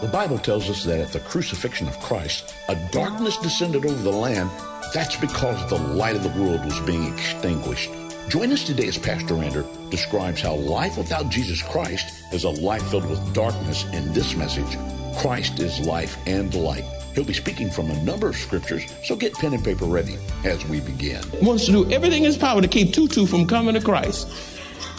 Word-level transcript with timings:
The 0.00 0.08
Bible 0.08 0.38
tells 0.38 0.70
us 0.70 0.82
that 0.84 0.98
at 0.98 1.12
the 1.12 1.20
crucifixion 1.20 1.86
of 1.86 2.00
Christ, 2.00 2.54
a 2.70 2.74
darkness 2.90 3.36
descended 3.36 3.84
over 3.84 4.02
the 4.02 4.10
land. 4.10 4.48
That's 4.94 5.14
because 5.16 5.68
the 5.68 5.78
light 5.78 6.16
of 6.16 6.22
the 6.22 6.42
world 6.42 6.64
was 6.64 6.80
being 6.80 7.12
extinguished. 7.12 7.90
Join 8.30 8.50
us 8.50 8.64
today 8.64 8.88
as 8.88 8.96
Pastor 8.96 9.34
Rander 9.34 9.66
describes 9.90 10.40
how 10.40 10.54
life 10.54 10.96
without 10.96 11.28
Jesus 11.28 11.60
Christ 11.60 12.32
is 12.32 12.44
a 12.44 12.48
life 12.48 12.82
filled 12.90 13.10
with 13.10 13.34
darkness 13.34 13.84
in 13.92 14.10
this 14.14 14.34
message 14.36 14.78
Christ 15.18 15.60
is 15.60 15.80
life 15.80 16.16
and 16.26 16.54
light. 16.54 16.84
He'll 17.14 17.24
be 17.24 17.34
speaking 17.34 17.68
from 17.68 17.90
a 17.90 18.02
number 18.02 18.28
of 18.28 18.36
scriptures, 18.36 18.84
so 19.04 19.16
get 19.16 19.34
pen 19.34 19.52
and 19.52 19.62
paper 19.62 19.84
ready 19.84 20.16
as 20.44 20.64
we 20.66 20.80
begin. 20.80 21.22
Wants 21.42 21.66
to 21.66 21.72
do 21.72 21.90
everything 21.90 22.22
in 22.22 22.26
his 22.26 22.38
power 22.38 22.62
to 22.62 22.68
keep 22.68 22.94
Tutu 22.94 23.26
from 23.26 23.46
coming 23.46 23.74
to 23.74 23.82
Christ. 23.82 24.30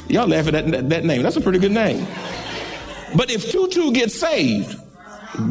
Y'all 0.09 0.27
laughing 0.27 0.53
at 0.53 0.65
that, 0.65 0.71
that, 0.71 0.89
that 0.89 1.05
name. 1.05 1.23
That's 1.23 1.37
a 1.37 1.41
pretty 1.41 1.57
good 1.57 1.71
name. 1.71 2.05
But 3.15 3.31
if 3.31 3.51
Tutu 3.51 3.91
gets 3.91 4.19
saved, 4.19 4.80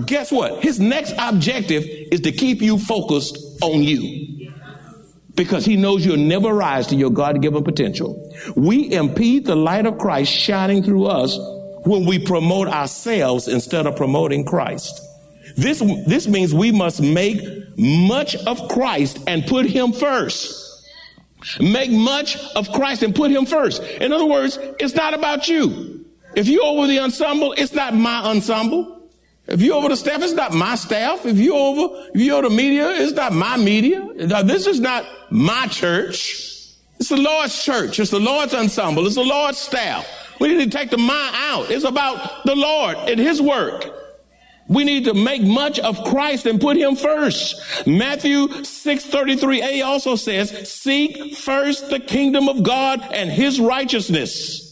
guess 0.06 0.31
what? 0.33 0.62
His 0.62 0.81
next 0.81 1.14
objective 1.19 1.84
is 1.84 2.20
to 2.23 2.33
keep 2.33 2.61
you 2.61 2.78
focused 2.78 3.39
on 3.62 3.83
you. 3.83 4.50
Because 5.34 5.64
he 5.64 5.77
knows 5.77 6.05
you'll 6.05 6.17
never 6.19 6.53
rise 6.53 6.89
to 6.89 6.97
your 6.97 7.11
God 7.11 7.41
given 7.41 7.64
potential. 7.64 8.34
We 8.56 8.92
impede 8.92 9.47
the 9.47 9.56
light 9.56 9.86
of 9.86 9.98
Christ 9.98 10.31
shining 10.33 10.83
through 10.83 11.06
us 11.06 11.39
when 11.84 12.05
we 12.05 12.19
promote 12.19 12.69
ourselves 12.69 13.48
instead 13.48 13.86
of 13.86 13.97
promoting 13.97 14.45
Christ. 14.45 15.01
This, 15.56 15.81
this 16.06 16.28
means 16.28 16.53
we 16.53 16.73
must 16.73 17.01
make 17.01 17.41
much 17.77 18.36
of 18.36 18.69
Christ 18.69 19.19
and 19.27 19.47
put 19.47 19.67
him 19.67 19.92
first. 19.92 20.69
Make 21.58 21.91
much 21.91 22.36
of 22.55 22.70
Christ 22.73 23.03
and 23.03 23.14
put 23.14 23.31
him 23.31 23.47
first. 23.47 23.83
In 23.83 24.12
other 24.12 24.27
words, 24.27 24.58
it's 24.78 24.95
not 24.95 25.14
about 25.14 25.48
you. 25.48 26.05
If 26.36 26.48
you're 26.48 26.62
over 26.62 26.86
the 26.86 26.98
ensemble, 27.01 27.55
it's 27.56 27.73
not 27.73 27.95
my 27.95 28.23
ensemble. 28.25 28.99
If 29.50 29.60
you're 29.60 29.74
over 29.74 29.88
the 29.88 29.96
staff, 29.96 30.22
it's 30.22 30.32
not 30.32 30.54
my 30.54 30.76
staff. 30.76 31.26
If 31.26 31.36
you're 31.36 31.56
over, 31.56 32.10
if 32.14 32.20
you're 32.20 32.42
the 32.42 32.50
media, 32.50 32.88
it's 32.90 33.12
not 33.12 33.32
my 33.32 33.56
media. 33.56 34.00
This 34.44 34.66
is 34.66 34.78
not 34.78 35.04
my 35.30 35.66
church. 35.66 36.46
It's 36.98 37.08
the 37.08 37.16
Lord's 37.16 37.62
church. 37.62 37.98
It's 37.98 38.10
the 38.10 38.20
Lord's 38.20 38.54
ensemble. 38.54 39.06
It's 39.06 39.16
the 39.16 39.24
Lord's 39.24 39.58
staff. 39.58 40.06
We 40.38 40.54
need 40.54 40.70
to 40.70 40.78
take 40.78 40.90
the 40.90 40.98
mind 40.98 41.34
out. 41.36 41.70
It's 41.70 41.84
about 41.84 42.44
the 42.44 42.54
Lord 42.54 42.96
and 43.08 43.18
His 43.18 43.42
work. 43.42 43.96
We 44.68 44.84
need 44.84 45.06
to 45.06 45.14
make 45.14 45.42
much 45.42 45.80
of 45.80 46.04
Christ 46.04 46.46
and 46.46 46.60
put 46.60 46.76
him 46.76 46.94
first. 46.94 47.60
Matthew 47.88 48.46
6:33a 48.62 49.82
also 49.82 50.14
says, 50.14 50.70
"Seek 50.72 51.34
first 51.34 51.90
the 51.90 51.98
kingdom 51.98 52.48
of 52.48 52.62
God 52.62 53.02
and 53.12 53.32
his 53.32 53.58
righteousness." 53.58 54.69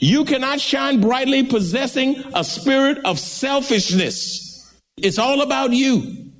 You 0.00 0.24
cannot 0.24 0.60
shine 0.60 1.00
brightly 1.00 1.44
possessing 1.44 2.22
a 2.34 2.44
spirit 2.44 2.98
of 3.04 3.18
selfishness. 3.18 4.74
It's 4.96 5.18
all 5.18 5.40
about 5.40 5.72
you. 5.72 6.30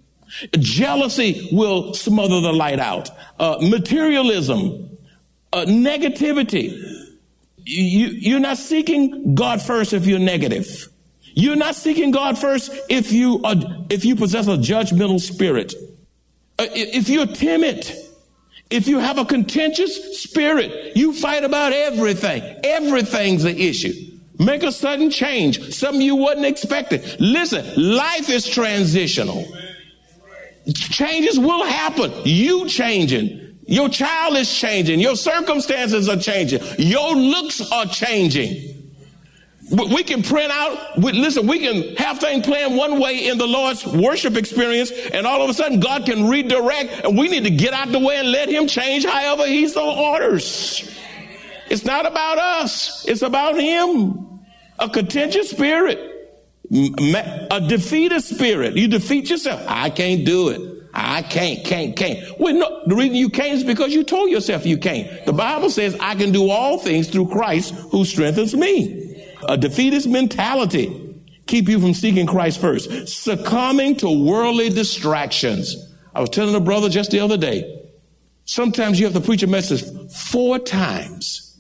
Jealousy 0.59 1.49
will 1.53 1.95
smother 1.95 2.41
the 2.41 2.53
light 2.53 2.81
out. 2.81 3.11
Uh, 3.39 3.59
materialism, 3.61 4.99
uh, 5.53 5.65
negativity. 5.67 6.73
You, 7.59 8.09
you're 8.09 8.41
not 8.41 8.59
seeking 8.59 9.35
God 9.35 9.63
first 9.63 9.93
if 9.93 10.07
you're 10.07 10.19
negative. 10.19 10.89
You're 11.35 11.57
not 11.57 11.75
seeking 11.75 12.11
God 12.11 12.39
first 12.39 12.73
if 12.89 13.13
you 13.13 13.41
are, 13.45 13.55
if 13.91 14.05
you 14.05 14.17
possess 14.17 14.47
a 14.47 14.57
judgmental 14.57 15.21
spirit. 15.21 15.75
Uh, 16.59 16.67
if 16.71 17.09
you're 17.09 17.27
timid, 17.27 17.91
if 18.71 18.89
you 18.89 18.99
have 18.99 19.19
a 19.19 19.25
contentious 19.25 20.21
spirit, 20.21 20.97
you 20.97 21.13
fight 21.13 21.45
about 21.45 21.73
everything. 21.73 22.43
Everything's 22.65 23.45
an 23.45 23.57
issue. 23.57 23.93
Make 24.39 24.65
a 24.65 24.73
sudden 24.73 25.11
change, 25.11 25.73
something 25.73 26.03
you 26.03 26.17
wasn't 26.17 26.47
expecting. 26.47 27.01
Listen, 27.21 27.65
life 27.77 28.29
is 28.29 28.49
transitional. 28.49 29.47
Changes 30.75 31.39
will 31.39 31.65
happen. 31.65 32.13
You 32.25 32.69
changing. 32.69 33.59
Your 33.67 33.89
child 33.89 34.37
is 34.37 34.53
changing. 34.53 34.99
Your 35.01 35.17
circumstances 35.17 36.09
are 36.09 36.17
changing. 36.17 36.61
Your 36.79 37.15
looks 37.15 37.61
are 37.71 37.87
changing. 37.87 38.74
We 39.71 40.05
can 40.05 40.23
print 40.23 40.53
out, 40.53 40.99
listen, 40.99 41.47
we 41.47 41.59
can 41.59 41.97
have 41.97 42.19
things 42.19 42.47
playing 42.47 42.77
one 42.77 43.01
way 43.01 43.29
in 43.29 43.39
the 43.39 43.47
Lord's 43.47 43.87
worship 43.87 44.37
experience, 44.37 44.91
and 44.91 45.27
all 45.27 45.43
of 45.43 45.49
a 45.49 45.55
sudden 45.55 45.81
God 45.81 46.05
can 46.05 46.29
redirect, 46.29 47.05
and 47.05 47.17
we 47.17 47.29
need 47.29 47.45
to 47.45 47.51
get 47.51 47.73
out 47.73 47.91
the 47.91 47.99
way 47.99 48.17
and 48.17 48.31
let 48.31 48.51
Him 48.51 48.67
change 48.67 49.07
however 49.07 49.47
He 49.47 49.67
so 49.69 49.91
orders. 49.91 50.91
It's 51.71 51.85
not 51.85 52.05
about 52.05 52.39
us, 52.39 53.07
it's 53.09 53.23
about 53.23 53.59
Him. 53.59 54.41
A 54.79 54.89
contentious 54.89 55.51
spirit, 55.51 55.99
a 56.71 57.65
defeated 57.67 58.23
spirit. 58.23 58.77
You 58.77 58.89
defeat 58.89 59.31
yourself. 59.31 59.65
I 59.67 59.89
can't 59.89 60.27
do 60.27 60.49
it. 60.49 60.61
I 60.93 61.23
can't, 61.23 61.65
can't, 61.65 61.97
can't. 61.97 62.39
Well, 62.39 62.55
no, 62.55 62.83
the 62.87 62.95
reason 62.95 63.15
you 63.15 63.29
can't 63.29 63.55
is 63.55 63.65
because 63.65 63.93
you 63.93 64.05
told 64.05 64.31
yourself 64.31 64.67
you 64.67 64.79
can't. 64.79 65.27
The 65.27 65.33
Bible 65.33 65.71
says, 65.71 65.97
I 66.01 66.15
can 66.15 66.33
do 66.33 66.51
all 66.51 66.79
things 66.79 67.09
through 67.09 67.29
Christ 67.29 67.75
who 67.75 68.05
strengthens 68.05 68.55
me. 68.55 69.14
A 69.49 69.57
defeatist 69.57 70.09
mentality 70.09 71.15
keep 71.47 71.69
you 71.69 71.81
from 71.81 71.95
seeking 71.95 72.27
Christ 72.27 72.61
first. 72.61 73.09
Succumbing 73.09 73.97
to 73.97 74.11
worldly 74.11 74.71
distractions. 74.71 75.77
I 76.15 76.21
was 76.21 76.31
telling 76.31 76.55
a 76.55 76.61
brother 76.61 76.89
just 76.89 77.11
the 77.11 77.21
other 77.21 77.37
day, 77.37 77.83
sometimes 78.45 78.99
you 78.99 79.07
have 79.07 79.15
to 79.15 79.21
preach 79.21 79.43
a 79.43 79.47
message 79.47 79.85
four 80.13 80.59
times. 80.59 81.59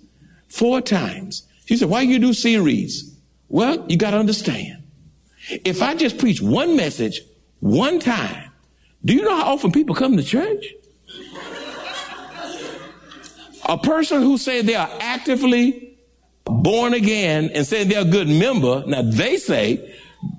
Four 0.48 0.80
times. 0.80 1.46
He 1.66 1.76
said, 1.76 1.88
why 1.88 2.02
you 2.02 2.18
do 2.18 2.32
series? 2.32 3.16
Well, 3.48 3.84
you 3.88 3.96
got 3.96 4.12
to 4.12 4.18
understand. 4.18 4.82
If 5.48 5.82
I 5.82 5.94
just 5.94 6.18
preach 6.18 6.40
one 6.40 6.76
message 6.76 7.20
one 7.60 7.98
time, 7.98 8.50
do 9.04 9.14
you 9.14 9.22
know 9.22 9.36
how 9.36 9.52
often 9.52 9.72
people 9.72 9.94
come 9.94 10.16
to 10.16 10.22
church? 10.22 10.64
a 13.66 13.78
person 13.78 14.22
who 14.22 14.38
say 14.38 14.62
they 14.62 14.74
are 14.74 14.90
actively 15.00 15.83
born 16.44 16.94
again 16.94 17.50
and 17.54 17.66
saying 17.66 17.88
they're 17.88 18.02
a 18.02 18.04
good 18.04 18.28
member. 18.28 18.84
Now 18.86 19.02
they 19.02 19.36
say, 19.36 19.94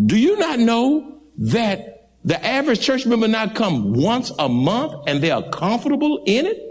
do 0.06 0.18
you 0.18 0.38
not 0.38 0.60
know 0.60 1.20
that 1.38 2.10
the 2.24 2.44
average 2.44 2.82
church 2.82 3.06
member 3.06 3.28
not 3.28 3.56
come 3.56 3.94
once 3.94 4.32
a 4.40 4.50
month 4.50 4.94
and 5.08 5.22
they 5.22 5.32
are 5.32 5.44
comfortable 5.50 6.24
in 6.26 6.46
it? 6.46 6.62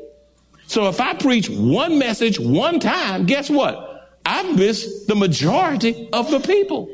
So 0.67 0.89
if 0.89 1.01
I 1.01 1.15
preach 1.15 1.49
one 1.51 1.99
message 1.99 2.41
one 2.41 2.81
time, 2.81 3.27
guess 3.27 3.51
what? 3.51 3.91
I 4.25 4.43
miss 4.53 5.05
the 5.07 5.15
majority 5.15 6.09
of 6.13 6.31
the 6.31 6.41
people. 6.41 6.89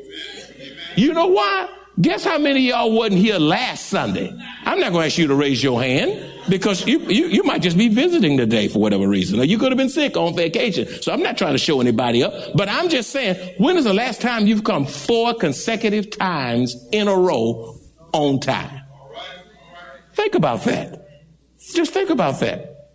You 0.96 1.14
know 1.14 1.28
why? 1.28 1.68
Guess 1.98 2.24
how 2.24 2.38
many 2.38 2.70
of 2.70 2.76
y'all 2.76 2.92
wasn't 2.92 3.18
here 3.18 3.38
last 3.38 3.86
Sunday? 3.86 4.30
I'm 4.64 4.78
not 4.78 4.92
going 4.92 5.02
to 5.02 5.06
ask 5.06 5.18
you 5.18 5.26
to 5.26 5.34
raise 5.34 5.62
your 5.62 5.82
hand 5.82 6.24
because 6.48 6.86
you, 6.86 7.00
you, 7.00 7.26
you 7.26 7.42
might 7.42 7.62
just 7.62 7.76
be 7.76 7.88
visiting 7.88 8.36
today 8.36 8.68
for 8.68 8.78
whatever 8.78 9.08
reason. 9.08 9.40
Or 9.40 9.44
you 9.44 9.58
could 9.58 9.72
have 9.72 9.76
been 9.76 9.88
sick 9.90 10.16
on 10.16 10.34
vacation. 10.34 10.86
So 11.02 11.12
I'm 11.12 11.22
not 11.22 11.36
trying 11.36 11.52
to 11.52 11.58
show 11.58 11.80
anybody 11.80 12.22
up, 12.22 12.32
but 12.54 12.68
I'm 12.68 12.88
just 12.88 13.10
saying, 13.10 13.54
when 13.58 13.76
is 13.76 13.84
the 13.84 13.92
last 13.92 14.20
time 14.20 14.46
you've 14.46 14.64
come 14.64 14.86
four 14.86 15.34
consecutive 15.34 16.10
times 16.10 16.76
in 16.92 17.08
a 17.08 17.14
row 17.14 17.78
on 18.12 18.40
time? 18.40 18.82
Think 20.14 20.34
about 20.34 20.62
that. 20.64 21.06
Just 21.74 21.92
think 21.92 22.10
about 22.10 22.40
that. 22.40 22.88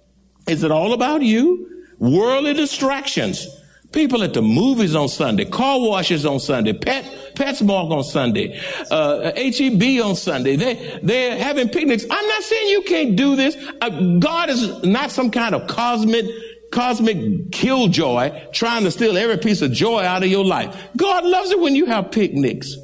Is 0.47 0.63
it 0.63 0.71
all 0.71 0.93
about 0.93 1.21
you? 1.21 1.85
Worldly 1.99 2.53
distractions. 2.53 3.47
People 3.95 4.23
at 4.23 4.33
the 4.33 4.41
movies 4.41 4.93
on 4.93 5.07
Sunday, 5.07 5.45
car 5.45 5.79
washes 5.79 6.25
on 6.25 6.41
Sunday, 6.41 6.73
pet 6.73 7.05
PetSmart 7.33 7.89
on 7.91 8.03
Sunday, 8.03 8.59
uh, 8.91 9.31
HEB 9.37 10.03
on 10.03 10.17
Sunday. 10.17 10.57
They, 10.57 10.99
they're 11.01 11.37
having 11.37 11.69
picnics. 11.69 12.03
I'm 12.03 12.27
not 12.27 12.43
saying 12.43 12.69
you 12.71 12.81
can't 12.81 13.15
do 13.15 13.37
this. 13.37 13.55
Uh, 13.79 14.17
God 14.19 14.49
is 14.49 14.83
not 14.83 15.11
some 15.11 15.31
kind 15.31 15.55
of 15.55 15.67
cosmic, 15.67 16.25
cosmic 16.73 17.53
killjoy 17.53 18.51
trying 18.51 18.83
to 18.83 18.91
steal 18.91 19.17
every 19.17 19.37
piece 19.37 19.61
of 19.61 19.71
joy 19.71 20.03
out 20.03 20.23
of 20.23 20.29
your 20.29 20.43
life. 20.43 20.75
God 20.97 21.23
loves 21.23 21.51
it 21.51 21.61
when 21.61 21.73
you 21.73 21.85
have 21.85 22.11
picnics. 22.11 22.75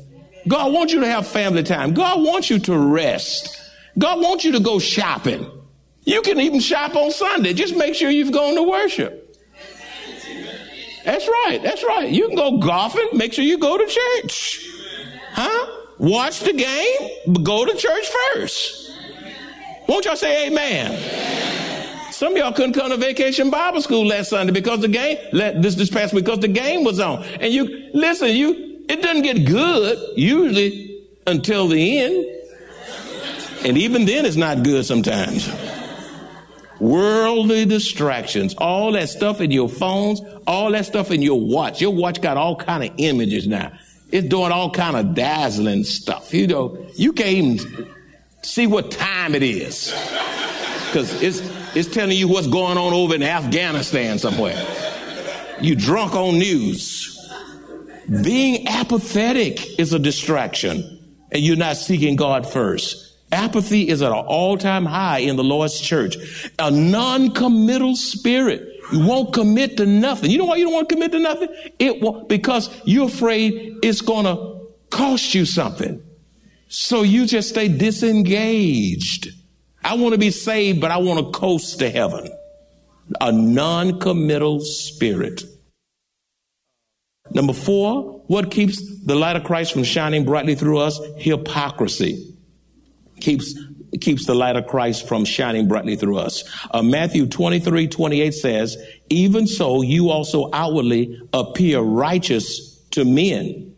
God 0.47 0.71
wants 0.71 0.93
you 0.93 1.01
to 1.01 1.07
have 1.07 1.27
family 1.27 1.63
time. 1.63 1.93
God 1.93 2.23
wants 2.23 2.49
you 2.49 2.57
to 2.59 2.77
rest. 2.77 3.61
God 3.99 4.21
wants 4.21 4.45
you 4.45 4.53
to 4.53 4.61
go 4.61 4.79
shopping. 4.79 5.45
You 6.05 6.21
can 6.21 6.39
even 6.39 6.61
shop 6.61 6.95
on 6.95 7.11
Sunday. 7.11 7.53
Just 7.53 7.75
make 7.75 7.95
sure 7.95 8.09
you've 8.09 8.31
gone 8.31 8.55
to 8.55 8.63
worship. 8.63 9.20
That's 11.03 11.27
right. 11.27 11.59
That's 11.63 11.83
right. 11.83 12.09
You 12.09 12.27
can 12.27 12.35
go 12.35 12.57
golfing. 12.57 13.09
Make 13.13 13.33
sure 13.33 13.43
you 13.43 13.57
go 13.57 13.77
to 13.77 13.85
church. 13.85 14.65
Huh? 15.31 15.67
Watch 15.97 16.41
the 16.41 16.53
game, 16.53 17.09
but 17.27 17.43
go 17.43 17.65
to 17.65 17.75
church 17.75 18.07
first. 18.33 18.91
Won't 19.87 20.05
y'all 20.05 20.15
say 20.15 20.47
amen? 20.47 22.11
Some 22.11 22.33
of 22.33 22.37
y'all 22.37 22.53
couldn't 22.53 22.73
come 22.73 22.89
to 22.89 22.97
vacation 22.97 23.49
Bible 23.49 23.81
school 23.81 24.05
last 24.05 24.29
Sunday 24.29 24.53
because 24.53 24.81
the 24.81 24.87
game, 24.87 25.17
this, 25.31 25.75
this 25.75 25.89
past 25.89 26.13
week, 26.13 26.25
because 26.25 26.39
the 26.39 26.47
game 26.47 26.83
was 26.83 26.99
on. 26.99 27.23
And 27.39 27.51
you, 27.51 27.89
listen, 27.93 28.29
you, 28.29 28.83
it 28.87 29.01
doesn't 29.01 29.23
get 29.23 29.45
good 29.45 29.97
usually 30.17 31.03
until 31.25 31.67
the 31.67 31.99
end. 31.99 32.25
And 33.65 33.77
even 33.77 34.05
then 34.05 34.25
it's 34.25 34.35
not 34.35 34.63
good 34.63 34.85
sometimes 34.85 35.47
worldly 36.81 37.63
distractions, 37.65 38.55
all 38.57 38.91
that 38.93 39.07
stuff 39.07 39.39
in 39.39 39.51
your 39.51 39.69
phones, 39.69 40.19
all 40.47 40.71
that 40.71 40.85
stuff 40.85 41.11
in 41.11 41.21
your 41.21 41.39
watch. 41.39 41.79
Your 41.79 41.93
watch 41.93 42.19
got 42.21 42.37
all 42.37 42.55
kind 42.55 42.83
of 42.83 42.91
images 42.97 43.47
now. 43.47 43.71
It's 44.11 44.27
doing 44.27 44.51
all 44.51 44.71
kind 44.71 44.97
of 44.97 45.13
dazzling 45.13 45.83
stuff. 45.83 46.33
You 46.33 46.47
know, 46.47 46.85
you 46.95 47.13
can't 47.13 47.29
even 47.29 47.87
see 48.41 48.65
what 48.65 48.89
time 48.91 49.35
it 49.35 49.43
is 49.43 49.93
because 50.87 51.21
it's 51.21 51.39
it's 51.73 51.87
telling 51.87 52.17
you 52.17 52.27
what's 52.27 52.47
going 52.47 52.77
on 52.77 52.93
over 52.93 53.15
in 53.15 53.23
Afghanistan 53.23 54.19
somewhere. 54.19 54.61
You 55.61 55.75
drunk 55.75 56.15
on 56.15 56.37
news. 56.39 57.07
Being 58.23 58.67
apathetic 58.67 59.79
is 59.79 59.93
a 59.93 59.99
distraction, 59.99 61.15
and 61.31 61.41
you're 61.41 61.55
not 61.55 61.77
seeking 61.77 62.17
God 62.17 62.51
first. 62.51 63.10
Apathy 63.31 63.87
is 63.87 64.01
at 64.01 64.11
an 64.11 64.17
all 64.17 64.57
time 64.57 64.85
high 64.85 65.19
in 65.19 65.37
the 65.37 65.43
Lord's 65.43 65.79
church. 65.79 66.17
A 66.59 66.69
non 66.69 67.31
committal 67.31 67.95
spirit. 67.95 68.67
You 68.91 69.05
won't 69.05 69.33
commit 69.33 69.77
to 69.77 69.85
nothing. 69.85 70.31
You 70.31 70.37
know 70.37 70.45
why 70.45 70.57
you 70.57 70.65
don't 70.65 70.73
want 70.73 70.89
to 70.89 70.95
commit 70.95 71.13
to 71.13 71.19
nothing? 71.19 71.49
It 71.79 72.01
will, 72.01 72.25
because 72.25 72.69
you're 72.83 73.07
afraid 73.07 73.77
it's 73.83 74.01
going 74.01 74.25
to 74.25 74.67
cost 74.89 75.33
you 75.33 75.45
something. 75.45 76.03
So 76.67 77.03
you 77.03 77.25
just 77.25 77.49
stay 77.49 77.69
disengaged. 77.69 79.29
I 79.83 79.95
want 79.95 80.13
to 80.13 80.19
be 80.19 80.31
saved, 80.31 80.81
but 80.81 80.91
I 80.91 80.97
want 80.97 81.19
to 81.19 81.31
coast 81.31 81.79
to 81.79 81.89
heaven. 81.89 82.29
A 83.21 83.31
non 83.31 83.99
committal 83.99 84.59
spirit. 84.59 85.43
Number 87.33 87.53
four, 87.53 88.23
what 88.27 88.51
keeps 88.51 88.81
the 89.05 89.15
light 89.15 89.37
of 89.37 89.45
Christ 89.45 89.71
from 89.71 89.85
shining 89.85 90.25
brightly 90.25 90.55
through 90.55 90.79
us? 90.79 90.99
Hypocrisy 91.17 92.30
keeps 93.21 93.55
keeps 93.99 94.25
the 94.25 94.35
light 94.35 94.55
of 94.55 94.67
Christ 94.67 95.07
from 95.07 95.25
shining 95.25 95.67
brightly 95.67 95.95
through 95.95 96.17
us. 96.17 96.43
Uh, 96.71 96.81
Matthew 96.81 97.27
23, 97.27 97.87
28 97.87 98.33
says, 98.33 98.77
even 99.09 99.47
so 99.47 99.81
you 99.81 100.09
also 100.09 100.49
outwardly 100.53 101.21
appear 101.33 101.81
righteous 101.81 102.79
to 102.91 103.03
men, 103.03 103.75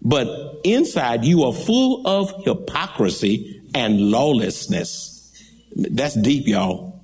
but 0.00 0.60
inside 0.64 1.24
you 1.24 1.44
are 1.44 1.52
full 1.52 2.06
of 2.06 2.32
hypocrisy 2.44 3.60
and 3.74 4.10
lawlessness. 4.10 5.12
That's 5.74 6.14
deep, 6.14 6.46
y'all. 6.46 7.02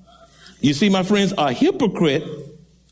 You 0.61 0.73
see, 0.73 0.89
my 0.89 1.03
friends, 1.03 1.33
a 1.37 1.51
hypocrite, 1.51 2.23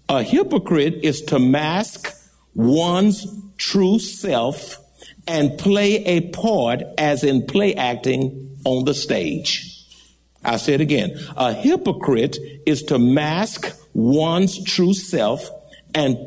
a 0.09 0.21
hypocrite 0.21 0.99
is 1.03 1.21
to 1.23 1.39
mask 1.39 2.13
one's 2.53 3.25
true 3.57 3.99
self 3.99 4.77
and 5.27 5.57
play 5.57 6.03
a 6.03 6.29
part 6.31 6.81
as 6.97 7.23
in 7.23 7.45
play 7.45 7.73
acting 7.75 8.50
on 8.65 8.85
the 8.85 8.93
stage. 8.93 9.77
I 10.43 10.57
say 10.57 10.73
it 10.73 10.81
again. 10.81 11.17
A 11.37 11.53
hypocrite 11.53 12.37
is 12.65 12.83
to 12.83 12.97
mask 12.97 13.77
one's 13.93 14.63
true 14.63 14.93
self 14.93 15.49
and 15.93 16.17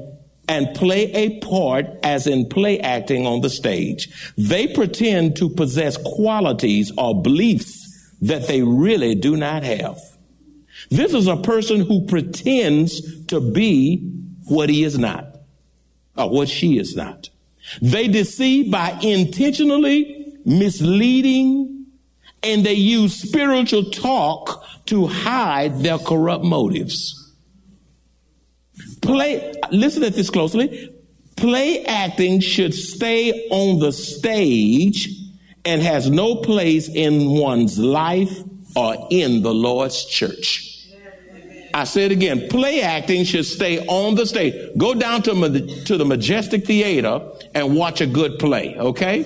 and 0.46 0.74
play 0.74 1.10
a 1.12 1.40
part 1.40 1.86
as 2.02 2.26
in 2.26 2.46
play 2.48 2.78
acting 2.78 3.26
on 3.26 3.40
the 3.40 3.48
stage. 3.48 4.32
They 4.36 4.66
pretend 4.66 5.36
to 5.36 5.48
possess 5.48 5.96
qualities 5.96 6.92
or 6.98 7.22
beliefs 7.22 8.14
that 8.20 8.46
they 8.46 8.62
really 8.62 9.14
do 9.14 9.36
not 9.36 9.62
have. 9.62 9.98
This 10.90 11.14
is 11.14 11.28
a 11.28 11.36
person 11.36 11.80
who 11.80 12.06
pretends 12.06 13.24
to 13.26 13.40
be 13.40 14.10
what 14.46 14.68
he 14.68 14.84
is 14.84 14.98
not 14.98 15.34
or 16.16 16.28
what 16.28 16.48
she 16.48 16.78
is 16.78 16.94
not. 16.94 17.30
They 17.80 18.08
deceive 18.08 18.70
by 18.70 18.98
intentionally 19.02 20.36
misleading 20.44 21.73
and 22.44 22.64
they 22.64 22.74
use 22.74 23.14
spiritual 23.14 23.90
talk 23.90 24.64
to 24.86 25.06
hide 25.06 25.80
their 25.80 25.98
corrupt 25.98 26.44
motives. 26.44 27.20
Play, 29.02 29.54
listen 29.70 30.04
at 30.04 30.14
this 30.14 30.30
closely. 30.30 30.90
Play 31.36 31.84
acting 31.84 32.40
should 32.40 32.74
stay 32.74 33.48
on 33.50 33.80
the 33.80 33.92
stage 33.92 35.08
and 35.64 35.82
has 35.82 36.10
no 36.10 36.36
place 36.36 36.88
in 36.88 37.30
one's 37.30 37.78
life 37.78 38.38
or 38.76 39.08
in 39.10 39.42
the 39.42 39.54
Lord's 39.54 40.04
church. 40.04 40.70
I 41.72 41.84
say 41.84 42.04
it 42.04 42.12
again. 42.12 42.48
Play 42.48 42.82
acting 42.82 43.24
should 43.24 43.46
stay 43.46 43.84
on 43.86 44.14
the 44.14 44.26
stage. 44.26 44.54
Go 44.76 44.94
down 44.94 45.22
to, 45.22 45.84
to 45.84 45.96
the 45.96 46.04
Majestic 46.04 46.66
Theater 46.66 47.20
and 47.52 47.74
watch 47.74 48.00
a 48.00 48.06
good 48.06 48.38
play, 48.38 48.76
okay? 48.78 49.24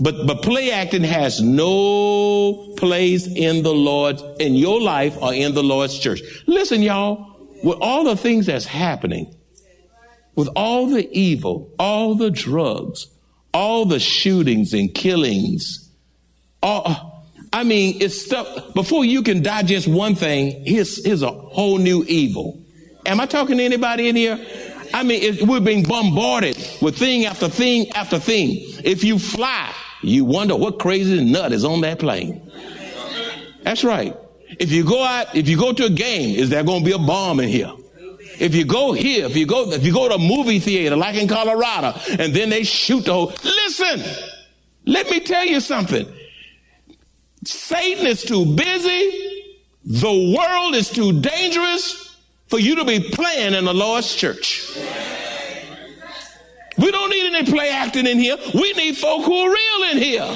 But, 0.00 0.26
but 0.26 0.42
play 0.42 0.70
acting 0.70 1.04
has 1.04 1.42
no 1.42 2.72
place 2.78 3.26
in 3.26 3.62
the 3.62 3.74
Lord, 3.74 4.18
in 4.40 4.54
your 4.54 4.80
life 4.80 5.16
or 5.20 5.34
in 5.34 5.52
the 5.52 5.62
Lord's 5.62 5.98
church. 5.98 6.20
Listen, 6.46 6.80
y'all, 6.80 7.36
with 7.62 7.76
all 7.82 8.04
the 8.04 8.16
things 8.16 8.46
that's 8.46 8.64
happening, 8.64 9.34
with 10.34 10.48
all 10.56 10.86
the 10.86 11.06
evil, 11.12 11.70
all 11.78 12.14
the 12.14 12.30
drugs, 12.30 13.08
all 13.52 13.84
the 13.84 14.00
shootings 14.00 14.72
and 14.72 14.94
killings, 14.94 15.90
all, 16.62 17.26
I 17.52 17.64
mean, 17.64 17.98
it's 18.00 18.22
stuff, 18.24 18.72
before 18.72 19.04
you 19.04 19.22
can 19.22 19.42
digest 19.42 19.86
one 19.86 20.14
thing, 20.14 20.64
here's, 20.64 21.04
here's 21.04 21.22
a 21.22 21.30
whole 21.30 21.76
new 21.76 22.04
evil. 22.08 22.58
Am 23.04 23.20
I 23.20 23.26
talking 23.26 23.58
to 23.58 23.64
anybody 23.64 24.08
in 24.08 24.16
here? 24.16 24.38
I 24.94 25.02
mean, 25.02 25.22
it, 25.22 25.42
we're 25.46 25.60
being 25.60 25.82
bombarded 25.82 26.56
with 26.80 26.96
thing 26.96 27.26
after 27.26 27.48
thing 27.48 27.90
after 27.90 28.18
thing. 28.18 28.56
If 28.82 29.04
you 29.04 29.18
fly, 29.18 29.72
you 30.02 30.24
wonder 30.24 30.56
what 30.56 30.78
crazy 30.78 31.22
nut 31.22 31.52
is 31.52 31.64
on 31.64 31.80
that 31.82 31.98
plane. 31.98 32.50
That's 33.62 33.84
right. 33.84 34.16
If 34.58 34.72
you 34.72 34.84
go 34.84 35.02
out, 35.02 35.34
if 35.34 35.48
you 35.48 35.56
go 35.56 35.72
to 35.72 35.84
a 35.84 35.90
game, 35.90 36.36
is 36.36 36.50
there 36.50 36.64
going 36.64 36.80
to 36.80 36.84
be 36.84 36.92
a 36.92 36.98
bomb 36.98 37.40
in 37.40 37.48
here? 37.48 37.72
If 38.38 38.54
you 38.54 38.64
go 38.64 38.92
here, 38.92 39.26
if 39.26 39.36
you 39.36 39.46
go, 39.46 39.70
if 39.70 39.84
you 39.84 39.92
go 39.92 40.08
to 40.08 40.14
a 40.14 40.18
movie 40.18 40.60
theater 40.60 40.96
like 40.96 41.14
in 41.16 41.28
Colorado, 41.28 41.98
and 42.18 42.34
then 42.34 42.48
they 42.48 42.62
shoot 42.62 43.04
the 43.04 43.12
whole, 43.12 43.32
listen, 43.44 44.02
let 44.86 45.10
me 45.10 45.20
tell 45.20 45.44
you 45.44 45.60
something. 45.60 46.06
Satan 47.44 48.06
is 48.06 48.22
too 48.22 48.54
busy. 48.54 49.54
The 49.84 50.34
world 50.36 50.74
is 50.74 50.90
too 50.90 51.20
dangerous 51.20 52.16
for 52.48 52.58
you 52.58 52.76
to 52.76 52.84
be 52.84 53.00
playing 53.00 53.54
in 53.54 53.64
the 53.64 53.74
Lord's 53.74 54.14
church. 54.14 54.70
We 56.80 56.90
don't 56.90 57.10
need 57.10 57.34
any 57.34 57.50
play 57.50 57.68
acting 57.70 58.06
in 58.06 58.18
here. 58.18 58.36
We 58.54 58.72
need 58.72 58.96
folk 58.96 59.24
who 59.24 59.34
are 59.36 59.50
real 59.50 59.90
in 59.92 59.98
here. 59.98 60.26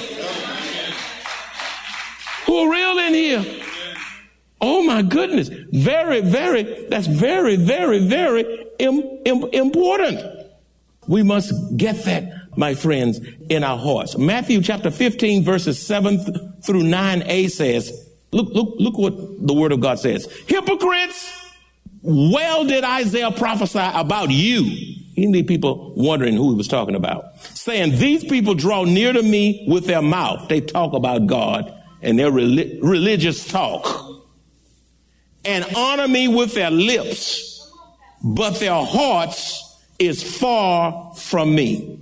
Who 2.46 2.58
are 2.58 2.70
real 2.70 2.98
in 2.98 3.14
here. 3.14 3.44
Oh 4.60 4.82
my 4.82 5.02
goodness. 5.02 5.48
Very, 5.72 6.20
very, 6.20 6.86
that's 6.88 7.06
very, 7.06 7.56
very, 7.56 7.98
very 8.06 8.66
Im- 8.78 9.20
Im- 9.24 9.48
important. 9.52 10.20
We 11.06 11.22
must 11.22 11.52
get 11.76 12.04
that, 12.04 12.56
my 12.56 12.74
friends, 12.74 13.20
in 13.48 13.64
our 13.64 13.78
hearts. 13.78 14.16
Matthew 14.18 14.60
chapter 14.62 14.90
15 14.90 15.44
verses 15.44 15.78
7 15.84 16.24
th- 16.24 16.38
through 16.62 16.82
9a 16.82 17.50
says, 17.50 18.08
look, 18.32 18.48
look, 18.52 18.74
look 18.78 18.98
what 18.98 19.14
the 19.46 19.54
word 19.54 19.72
of 19.72 19.80
God 19.80 19.98
says. 19.98 20.26
Hypocrites, 20.46 21.30
well 22.02 22.64
did 22.66 22.84
Isaiah 22.84 23.30
prophesy 23.30 23.78
about 23.94 24.30
you 24.30 25.03
he 25.14 25.26
need 25.26 25.46
people 25.46 25.92
wondering 25.96 26.34
who 26.34 26.50
he 26.50 26.56
was 26.56 26.68
talking 26.68 26.96
about. 26.96 27.38
Saying, 27.40 27.98
these 27.98 28.24
people 28.24 28.54
draw 28.54 28.84
near 28.84 29.12
to 29.12 29.22
me 29.22 29.64
with 29.68 29.86
their 29.86 30.02
mouth. 30.02 30.48
They 30.48 30.60
talk 30.60 30.92
about 30.92 31.26
God 31.26 31.72
and 32.02 32.18
their 32.18 32.32
relig- 32.32 32.82
religious 32.82 33.46
talk. 33.46 33.86
And 35.44 35.64
honor 35.76 36.08
me 36.08 36.26
with 36.26 36.54
their 36.54 36.70
lips, 36.70 37.70
but 38.22 38.58
their 38.58 38.82
hearts 38.82 39.78
is 39.98 40.22
far 40.22 41.14
from 41.14 41.54
me. 41.54 42.00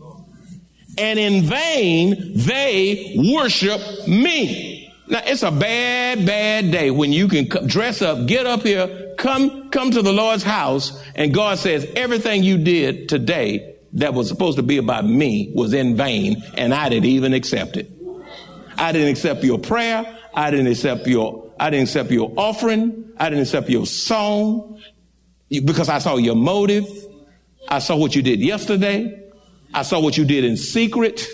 And 0.96 1.18
in 1.18 1.42
vain 1.42 2.32
they 2.34 3.14
worship 3.34 3.80
me. 4.06 4.92
Now 5.08 5.20
it's 5.24 5.42
a 5.42 5.50
bad, 5.50 6.24
bad 6.24 6.70
day 6.70 6.90
when 6.90 7.12
you 7.12 7.28
can 7.28 7.48
dress 7.66 8.00
up, 8.00 8.26
get 8.26 8.46
up 8.46 8.62
here, 8.62 9.01
come, 9.22 9.70
come 9.70 9.92
to 9.92 10.02
the 10.02 10.12
Lord's 10.12 10.42
house, 10.42 11.00
and 11.14 11.32
God 11.32 11.58
says 11.58 11.86
everything 11.94 12.42
you 12.42 12.58
did 12.58 13.08
today 13.08 13.76
that 13.94 14.14
was 14.14 14.28
supposed 14.28 14.56
to 14.56 14.64
be 14.64 14.78
about 14.78 15.06
me 15.06 15.52
was 15.54 15.72
in 15.72 15.96
vain, 15.96 16.42
and 16.54 16.74
I 16.74 16.88
didn't 16.88 17.06
even 17.06 17.32
accept 17.32 17.76
it. 17.76 17.88
I 18.76 18.90
didn't 18.90 19.08
accept 19.08 19.44
your 19.44 19.58
prayer. 19.58 20.18
I 20.34 20.50
didn't 20.50 20.66
accept 20.66 21.06
your 21.06 21.50
I 21.60 21.70
didn't 21.70 21.84
accept 21.84 22.10
your 22.10 22.32
offering. 22.36 23.12
I 23.18 23.28
didn't 23.28 23.42
accept 23.42 23.70
your 23.70 23.86
song 23.86 24.80
because 25.48 25.88
I 25.88 25.98
saw 25.98 26.16
your 26.16 26.34
motive. 26.34 26.86
I 27.68 27.78
saw 27.78 27.96
what 27.96 28.16
you 28.16 28.22
did 28.22 28.40
yesterday. 28.40 29.22
I 29.72 29.82
saw 29.82 30.00
what 30.00 30.16
you 30.16 30.24
did 30.24 30.42
in 30.42 30.56
secret. 30.56 31.24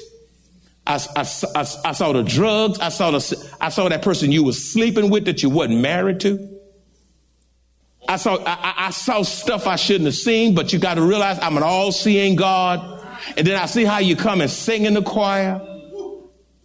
I, 0.86 0.96
I, 1.16 1.20
I, 1.54 1.60
I, 1.60 1.92
saw 1.92 2.12
the 2.12 2.22
drugs. 2.22 2.78
I 2.80 2.90
saw 2.90 3.12
the, 3.12 3.56
I 3.60 3.70
saw 3.70 3.88
that 3.88 4.02
person 4.02 4.30
you 4.30 4.44
were 4.44 4.52
sleeping 4.52 5.08
with 5.08 5.24
that 5.26 5.42
you 5.42 5.48
wasn't 5.48 5.80
married 5.80 6.20
to. 6.20 6.57
I 8.08 8.16
saw, 8.16 8.42
I, 8.44 8.86
I 8.86 8.90
saw 8.90 9.22
stuff 9.22 9.66
I 9.66 9.76
shouldn't 9.76 10.06
have 10.06 10.14
seen, 10.14 10.54
but 10.54 10.72
you 10.72 10.78
got 10.78 10.94
to 10.94 11.02
realize 11.02 11.38
I'm 11.40 11.58
an 11.58 11.62
all-seeing 11.62 12.36
God. 12.36 13.04
And 13.36 13.46
then 13.46 13.60
I 13.60 13.66
see 13.66 13.84
how 13.84 13.98
you 13.98 14.16
come 14.16 14.40
and 14.40 14.50
sing 14.50 14.86
in 14.86 14.94
the 14.94 15.02
choir 15.02 15.60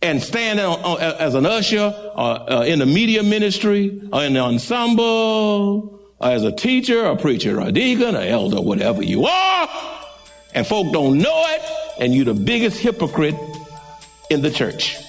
and 0.02 0.24
stand 0.24 0.62
on, 0.62 0.80
on, 0.80 1.02
as 1.02 1.36
an 1.36 1.46
usher 1.46 1.94
or 2.16 2.52
uh, 2.52 2.64
in 2.64 2.80
the 2.80 2.86
media 2.86 3.24
ministry 3.24 4.02
or 4.14 4.24
in 4.24 4.34
the 4.34 4.40
ensemble 4.40 6.00
or 6.20 6.30
as 6.30 6.44
a 6.44 6.52
teacher 6.52 7.06
or 7.06 7.18
preacher 7.18 7.60
or 7.60 7.68
a 7.68 7.72
deacon 7.74 8.16
or 8.16 8.22
elder, 8.22 8.62
whatever 8.62 9.04
you 9.04 9.26
are. 9.26 9.70
And 10.54 10.66
folk 10.66 10.94
don't 10.94 11.18
know 11.18 11.46
it. 11.48 11.62
And 12.00 12.16
you're 12.16 12.26
the 12.26 12.34
biggest 12.34 12.80
hypocrite 12.80 13.36
in 14.30 14.42
the 14.42 14.50
church. 14.50 15.03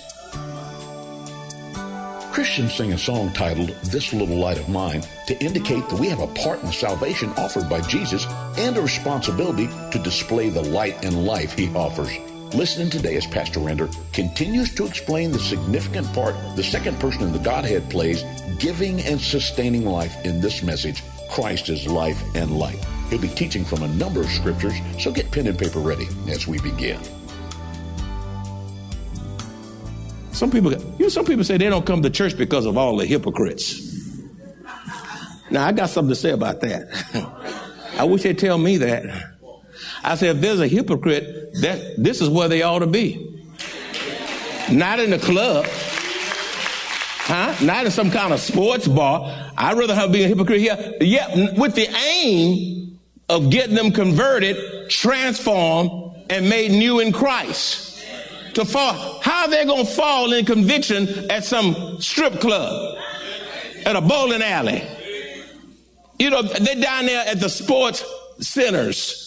Christians 2.35 2.75
sing 2.75 2.93
a 2.93 2.99
song 2.99 3.33
titled 3.33 3.69
This 3.85 4.13
Little 4.13 4.37
Light 4.37 4.59
of 4.59 4.69
Mine 4.69 5.05
to 5.29 5.39
indicate 5.39 5.89
that 5.89 6.01
we 6.01 6.09
have 6.09 6.19
a 6.19 6.27
part 6.27 6.59
in 6.59 6.67
the 6.67 6.73
salvation 6.73 7.31
offered 7.37 7.71
by 7.71 7.81
Jesus 7.83 8.27
and 8.59 8.77
a 8.77 8.83
responsibility 8.83 9.69
to 9.93 10.01
display 10.01 10.49
the 10.49 10.61
light 10.61 11.05
and 11.05 11.25
life 11.25 11.53
he 11.53 11.73
offers. 11.77 12.11
Listening 12.53 12.91
today 12.91 13.15
as 13.15 13.25
Pastor 13.29 13.61
Render 13.61 13.89
continues 14.13 14.75
to 14.75 14.85
explain 14.85 15.31
the 15.31 15.39
significant 15.39 16.13
part 16.13 16.35
the 16.57 16.65
second 16.65 16.99
person 16.99 17.23
in 17.23 17.33
the 17.33 17.39
Godhead 17.39 17.89
plays, 17.89 18.25
giving 18.59 19.01
and 19.03 19.21
sustaining 19.21 19.87
life 19.87 20.17
in 20.25 20.41
this 20.41 20.61
message 20.65 21.05
Christ 21.31 21.69
is 21.69 21.87
life 21.87 22.21
and 22.35 22.59
light. 22.59 22.85
He'll 23.11 23.21
be 23.21 23.29
teaching 23.29 23.65
from 23.65 23.85
a 23.85 23.95
number 23.95 24.23
of 24.23 24.27
scriptures, 24.27 24.75
so 24.99 25.13
get 25.13 25.31
pen 25.31 25.47
and 25.47 25.57
paper 25.57 25.79
ready 25.79 26.09
as 26.29 26.49
we 26.49 26.59
begin. 26.59 27.01
Some 30.35 30.51
people, 30.51 30.73
you 30.73 30.79
know, 30.99 31.09
some 31.09 31.25
people 31.25 31.45
say 31.45 31.59
they 31.59 31.69
don't 31.69 31.87
come 31.87 32.03
to 32.03 32.11
church 32.11 32.37
because 32.37 32.67
of 32.67 32.77
all 32.77 32.97
the 32.97 33.07
hypocrites. 33.07 33.81
Now, 35.49 35.65
I 35.65 35.71
got 35.71 35.91
something 35.91 36.09
to 36.09 36.17
say 36.17 36.31
about 36.31 36.61
that. 36.63 36.89
I 37.99 38.03
wish 38.03 38.25
they'd 38.25 38.37
tell 38.37 38.59
me 38.59 38.79
that. 38.79 39.05
I 40.03 40.17
said, 40.17 40.37
if 40.37 40.43
there's 40.43 40.59
a 40.59 40.67
hypocrite, 40.67 41.55
that 41.61 41.95
this 41.97 42.21
is 42.21 42.29
where 42.29 42.49
they 42.49 42.63
ought 42.63 42.81
to 42.81 42.89
be. 42.89 43.45
Not 44.73 44.99
in 44.99 45.11
the 45.11 45.21
club. 45.21 45.67
Huh? 45.69 47.55
Not 47.65 47.85
in 47.85 47.93
some 47.93 48.11
kind 48.11 48.33
of 48.33 48.41
sports 48.41 48.89
bar. 48.89 49.53
I'd 49.57 49.79
rather 49.79 49.95
have 49.95 50.11
be 50.11 50.25
a 50.25 50.29
hypocrite 50.29 50.61
here. 50.61 50.95
Yeah, 51.01 51.53
with 51.57 51.77
the 51.77 51.89
aim 51.89 52.99
of 53.29 53.51
getting 53.51 53.77
them 53.77 53.93
converted, 53.93 54.91
transformed, 54.91 56.27
and 56.29 56.49
made 56.49 56.73
new 56.73 56.99
in 56.99 57.13
Christ 57.13 57.94
to 58.55 58.65
fall. 58.65 59.21
How 59.21 59.47
they 59.47 59.65
going 59.65 59.87
to 59.87 59.93
fall 59.93 60.33
in 60.33 60.45
conviction 60.45 61.31
at 61.31 61.45
some 61.45 62.01
strip 62.01 62.41
club, 62.41 62.99
at 63.85 63.97
a 63.97 64.01
bowling 64.01 64.43
alley? 64.43 64.83
You 66.19 66.31
know, 66.31 66.43
they're 66.43 66.81
down 66.81 67.07
there 67.07 67.27
at 67.27 67.41
the 67.41 67.49
sports 67.49 68.05
centers 68.41 69.25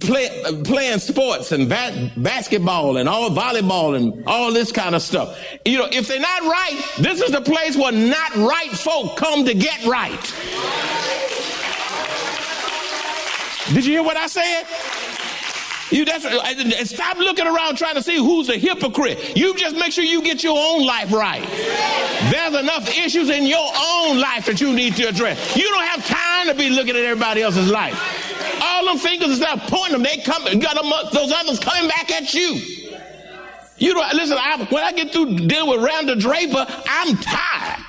play, 0.00 0.28
playing 0.64 0.98
sports 0.98 1.52
and 1.52 1.68
ba- 1.68 2.12
basketball 2.16 2.96
and 2.96 3.08
all 3.08 3.30
volleyball 3.30 3.96
and 3.96 4.24
all 4.26 4.52
this 4.52 4.72
kind 4.72 4.94
of 4.94 5.02
stuff. 5.02 5.38
You 5.64 5.78
know, 5.78 5.88
if 5.90 6.08
they're 6.08 6.20
not 6.20 6.42
right, 6.42 6.82
this 6.98 7.20
is 7.20 7.30
the 7.30 7.40
place 7.40 7.76
where 7.76 7.92
not 7.92 8.34
right 8.36 8.70
folk 8.70 9.16
come 9.16 9.44
to 9.44 9.54
get 9.54 9.84
right. 9.86 10.20
Did 13.74 13.86
you 13.86 13.92
hear 13.92 14.02
what 14.02 14.16
I 14.16 14.26
said? 14.26 14.64
You 15.92 16.06
that's 16.06 16.90
stop 16.90 17.18
looking 17.18 17.46
around 17.46 17.76
trying 17.76 17.94
to 17.96 18.02
see 18.02 18.16
who's 18.16 18.48
a 18.48 18.56
hypocrite. 18.56 19.36
You 19.36 19.54
just 19.54 19.76
make 19.76 19.92
sure 19.92 20.04
you 20.04 20.22
get 20.22 20.42
your 20.42 20.56
own 20.58 20.86
life 20.86 21.12
right. 21.12 21.46
There's 22.30 22.54
enough 22.54 22.88
issues 22.96 23.28
in 23.28 23.44
your 23.44 23.58
own 23.58 24.18
life 24.18 24.46
that 24.46 24.60
you 24.60 24.72
need 24.72 24.96
to 24.96 25.04
address. 25.08 25.56
You 25.56 25.64
don't 25.64 25.86
have 25.86 26.06
time 26.06 26.46
to 26.48 26.54
be 26.54 26.70
looking 26.70 26.96
at 26.96 27.02
everybody 27.02 27.42
else's 27.42 27.70
life. 27.70 27.94
All 28.62 28.86
them 28.86 28.98
fingers 28.98 29.30
instead 29.30 29.58
of 29.58 29.68
pointing 29.68 29.92
them, 29.92 30.02
they 30.02 30.16
come 30.22 30.44
got 30.60 30.74
them, 30.74 30.90
those 31.12 31.32
others 31.32 31.58
coming 31.58 31.88
back 31.88 32.10
at 32.10 32.32
you. 32.32 32.60
You 33.76 33.94
know, 33.94 34.06
listen. 34.14 34.38
I, 34.38 34.66
when 34.70 34.84
I 34.84 34.92
get 34.92 35.12
through 35.12 35.46
dealing 35.46 35.70
with 35.70 35.84
Randall 35.84 36.16
Draper, 36.16 36.64
I'm 36.88 37.16
tired. 37.16 37.84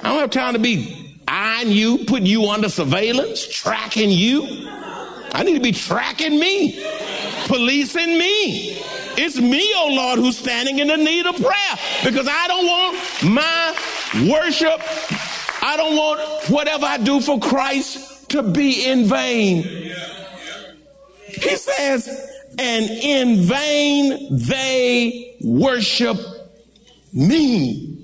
I 0.00 0.10
don't 0.10 0.18
have 0.20 0.30
time 0.30 0.54
to 0.54 0.58
be 0.58 1.16
eyeing 1.28 1.70
you, 1.70 1.98
putting 2.04 2.26
you 2.26 2.48
under 2.48 2.68
surveillance, 2.68 3.46
tracking 3.46 4.10
you. 4.10 4.68
I 5.32 5.42
need 5.42 5.54
to 5.54 5.60
be 5.60 5.72
tracking 5.72 6.38
me, 6.38 6.82
policing 7.46 8.18
me. 8.18 8.82
It's 9.20 9.38
me, 9.40 9.72
oh 9.76 9.88
Lord, 9.90 10.18
who's 10.20 10.38
standing 10.38 10.78
in 10.78 10.88
the 10.88 10.96
need 10.96 11.26
of 11.26 11.34
prayer 11.36 11.78
because 12.04 12.28
I 12.30 12.46
don't 12.46 12.66
want 12.66 13.24
my 13.24 14.30
worship, 14.30 14.80
I 15.62 15.76
don't 15.76 15.96
want 15.96 16.50
whatever 16.50 16.86
I 16.86 16.98
do 16.98 17.20
for 17.20 17.40
Christ 17.40 18.30
to 18.30 18.42
be 18.42 18.86
in 18.86 19.06
vain. 19.06 19.64
He 21.26 21.56
says, 21.56 22.08
and 22.58 22.84
in 22.90 23.42
vain 23.42 24.28
they 24.30 25.36
worship 25.42 26.16
me. 27.12 27.98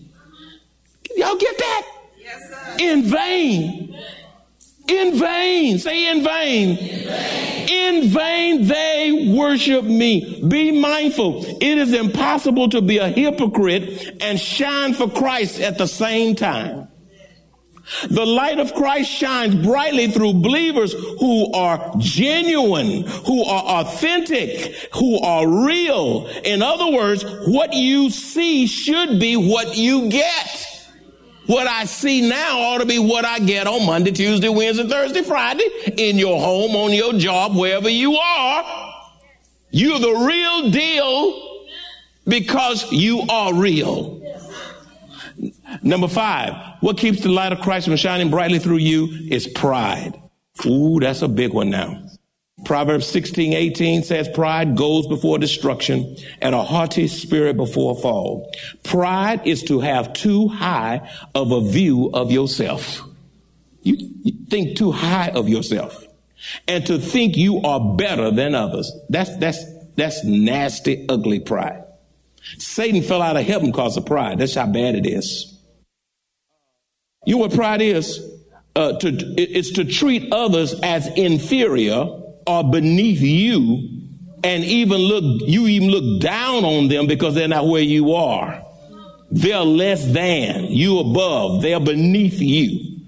Y'all 1.16 1.36
get 1.36 1.58
that? 1.58 1.86
Yes, 2.18 2.80
in 2.80 3.02
vain. 3.04 3.96
In 4.86 5.18
vain. 5.18 5.78
Say 5.78 6.10
in 6.10 6.22
vain. 6.22 6.68
in 6.70 6.76
vain. 6.76 7.54
In 7.68 8.08
vain 8.08 8.66
they 8.66 9.34
worship 9.36 9.84
me. 9.84 10.42
Be 10.46 10.72
mindful. 10.72 11.44
It 11.44 11.78
is 11.78 11.92
impossible 11.92 12.68
to 12.70 12.82
be 12.82 12.98
a 12.98 13.08
hypocrite 13.08 14.16
and 14.20 14.38
shine 14.38 14.94
for 14.94 15.08
Christ 15.08 15.60
at 15.60 15.78
the 15.78 15.86
same 15.86 16.34
time. 16.34 16.88
The 18.08 18.24
light 18.24 18.58
of 18.58 18.74
Christ 18.74 19.10
shines 19.10 19.54
brightly 19.54 20.10
through 20.10 20.34
believers 20.34 20.94
who 20.94 21.52
are 21.52 21.92
genuine, 21.98 23.02
who 23.26 23.44
are 23.44 23.82
authentic, 23.82 24.74
who 24.94 25.20
are 25.20 25.66
real. 25.66 26.26
In 26.44 26.62
other 26.62 26.90
words, 26.90 27.24
what 27.46 27.74
you 27.74 28.08
see 28.08 28.66
should 28.66 29.20
be 29.20 29.36
what 29.36 29.76
you 29.76 30.08
get. 30.08 30.63
What 31.46 31.66
I 31.66 31.84
see 31.84 32.26
now 32.26 32.58
ought 32.58 32.78
to 32.78 32.86
be 32.86 32.98
what 32.98 33.24
I 33.24 33.38
get 33.38 33.66
on 33.66 33.84
Monday, 33.84 34.12
Tuesday, 34.12 34.48
Wednesday, 34.48 34.88
Thursday, 34.88 35.22
Friday, 35.22 35.68
in 35.98 36.18
your 36.18 36.40
home, 36.40 36.74
on 36.74 36.92
your 36.92 37.12
job, 37.14 37.54
wherever 37.54 37.88
you 37.88 38.16
are. 38.16 38.94
You're 39.70 39.98
the 39.98 40.12
real 40.12 40.70
deal 40.70 41.66
because 42.26 42.90
you 42.92 43.22
are 43.28 43.52
real. 43.52 44.22
Number 45.82 46.08
five, 46.08 46.54
what 46.80 46.96
keeps 46.96 47.20
the 47.20 47.28
light 47.28 47.52
of 47.52 47.60
Christ 47.60 47.88
from 47.88 47.96
shining 47.96 48.30
brightly 48.30 48.58
through 48.58 48.78
you 48.78 49.08
is 49.30 49.46
pride. 49.48 50.18
Ooh, 50.64 50.98
that's 51.00 51.22
a 51.22 51.28
big 51.28 51.52
one 51.52 51.70
now. 51.70 52.00
Proverbs 52.64 53.06
16, 53.06 53.52
18 53.52 54.02
says 54.02 54.28
pride 54.28 54.76
goes 54.76 55.06
before 55.06 55.38
destruction 55.38 56.16
and 56.40 56.54
a 56.54 56.62
haughty 56.62 57.08
spirit 57.08 57.56
before 57.56 57.96
fall. 57.96 58.52
Pride 58.82 59.46
is 59.46 59.62
to 59.64 59.80
have 59.80 60.12
too 60.12 60.48
high 60.48 61.08
of 61.34 61.52
a 61.52 61.60
view 61.60 62.10
of 62.12 62.30
yourself. 62.30 63.02
You, 63.82 64.10
you 64.22 64.32
think 64.48 64.76
too 64.76 64.92
high 64.92 65.28
of 65.28 65.48
yourself 65.48 66.06
and 66.66 66.86
to 66.86 66.98
think 66.98 67.36
you 67.36 67.60
are 67.62 67.96
better 67.96 68.30
than 68.30 68.54
others. 68.54 68.92
That's, 69.08 69.36
that's, 69.36 69.64
that's 69.94 70.24
nasty, 70.24 71.06
ugly 71.08 71.40
pride. 71.40 71.84
Satan 72.58 73.02
fell 73.02 73.22
out 73.22 73.36
of 73.36 73.44
heaven 73.46 73.70
because 73.70 73.96
of 73.96 74.06
pride. 74.06 74.38
That's 74.38 74.54
how 74.54 74.66
bad 74.66 74.94
it 74.94 75.06
is. 75.06 75.58
You 77.24 77.36
know 77.36 77.42
what 77.42 77.54
pride 77.54 77.80
is? 77.80 78.20
Uh, 78.76 78.98
to, 78.98 79.08
it's 79.36 79.72
to 79.72 79.84
treat 79.84 80.32
others 80.32 80.74
as 80.82 81.06
inferior 81.16 82.22
are 82.46 82.64
beneath 82.64 83.20
you 83.20 83.94
and 84.44 84.62
even 84.62 84.98
look, 84.98 85.48
you 85.48 85.66
even 85.66 85.88
look 85.88 86.20
down 86.20 86.64
on 86.64 86.88
them 86.88 87.06
because 87.06 87.34
they're 87.34 87.48
not 87.48 87.66
where 87.66 87.82
you 87.82 88.12
are. 88.12 88.62
They're 89.30 89.60
less 89.60 90.04
than, 90.12 90.66
you 90.66 90.98
above, 90.98 91.62
they're 91.62 91.80
beneath 91.80 92.40
you. 92.40 93.00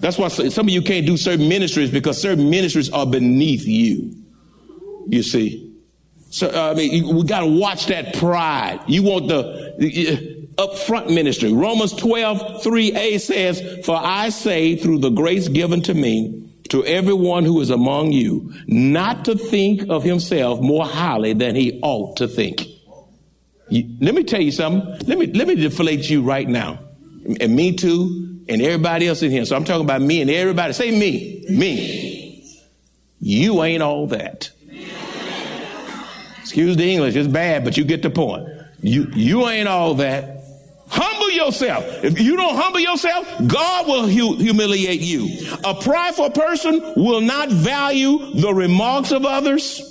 That's 0.00 0.16
why 0.16 0.28
some 0.28 0.66
of 0.66 0.70
you 0.72 0.80
can't 0.80 1.06
do 1.06 1.16
certain 1.16 1.48
ministries 1.48 1.90
because 1.90 2.20
certain 2.20 2.48
ministries 2.48 2.90
are 2.90 3.06
beneath 3.06 3.66
you. 3.66 4.14
You 5.08 5.22
see. 5.22 5.76
So, 6.30 6.50
I 6.50 6.74
mean, 6.74 7.14
we 7.14 7.24
got 7.24 7.40
to 7.40 7.46
watch 7.46 7.86
that 7.86 8.14
pride. 8.14 8.80
You 8.86 9.02
want 9.02 9.28
the, 9.28 10.38
uh, 10.58 10.66
upfront 10.66 11.12
ministry. 11.14 11.52
Romans 11.52 11.92
12, 11.94 12.62
3a 12.62 13.20
says, 13.20 13.84
For 13.84 13.96
I 13.96 14.28
say 14.30 14.76
through 14.76 14.98
the 14.98 15.10
grace 15.10 15.48
given 15.48 15.82
to 15.82 15.94
me, 15.94 16.47
to 16.70 16.84
everyone 16.84 17.44
who 17.44 17.60
is 17.60 17.70
among 17.70 18.12
you 18.12 18.52
not 18.66 19.24
to 19.24 19.36
think 19.36 19.88
of 19.88 20.04
himself 20.04 20.60
more 20.60 20.84
highly 20.84 21.32
than 21.32 21.54
he 21.54 21.80
ought 21.82 22.16
to 22.18 22.28
think. 22.28 22.66
You, 23.68 23.88
let 24.00 24.14
me 24.14 24.24
tell 24.24 24.40
you 24.40 24.52
something. 24.52 25.06
Let 25.06 25.18
me, 25.18 25.26
let 25.26 25.46
me 25.46 25.54
deflate 25.54 26.08
you 26.08 26.22
right 26.22 26.48
now. 26.48 26.78
and 27.40 27.54
me 27.54 27.72
too, 27.74 28.40
and 28.48 28.62
everybody 28.62 29.06
else 29.06 29.22
in 29.22 29.30
here. 29.30 29.44
So 29.44 29.56
I'm 29.56 29.64
talking 29.64 29.84
about 29.84 30.00
me 30.00 30.22
and 30.22 30.30
everybody. 30.30 30.72
Say 30.72 30.90
me, 30.90 31.44
me. 31.48 32.58
You 33.20 33.62
ain't 33.62 33.82
all 33.82 34.06
that. 34.08 34.50
Excuse 36.40 36.76
the 36.76 36.90
English, 36.90 37.14
it's 37.14 37.28
bad, 37.28 37.64
but 37.64 37.76
you 37.76 37.84
get 37.84 38.02
the 38.02 38.10
point. 38.10 38.48
You, 38.80 39.10
you 39.14 39.46
ain't 39.48 39.68
all 39.68 39.94
that. 39.96 40.37
Humble 40.90 41.30
yourself. 41.30 41.84
If 42.02 42.18
you 42.20 42.36
don't 42.36 42.56
humble 42.56 42.80
yourself, 42.80 43.26
God 43.46 43.86
will 43.86 44.08
hu- 44.08 44.36
humiliate 44.36 45.00
you. 45.00 45.46
A 45.64 45.74
prideful 45.74 46.30
person 46.30 46.80
will 46.96 47.20
not 47.20 47.50
value 47.50 48.34
the 48.34 48.52
remarks 48.54 49.12
of 49.12 49.24
others. 49.24 49.84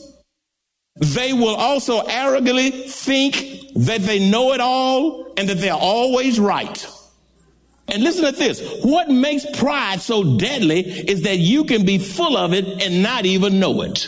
They 0.95 1.33
will 1.33 1.55
also 1.55 2.01
arrogantly 2.01 2.71
think 2.71 3.35
that 3.75 4.01
they 4.01 4.27
know 4.29 4.53
it 4.53 4.59
all 4.59 5.33
and 5.37 5.47
that 5.49 5.59
they're 5.59 5.73
always 5.73 6.39
right. 6.39 6.87
And 7.89 8.03
listen 8.03 8.25
to 8.25 8.31
this. 8.31 8.83
What 8.83 9.09
makes 9.09 9.45
pride 9.57 10.01
so 10.01 10.37
deadly 10.37 10.81
is 10.81 11.21
that 11.21 11.37
you 11.37 11.63
can 11.63 11.85
be 11.85 11.99
full 11.99 12.35
of 12.35 12.53
it 12.53 12.65
and 12.81 13.03
not 13.03 13.25
even 13.25 13.59
know 13.59 13.83
it. 13.83 14.07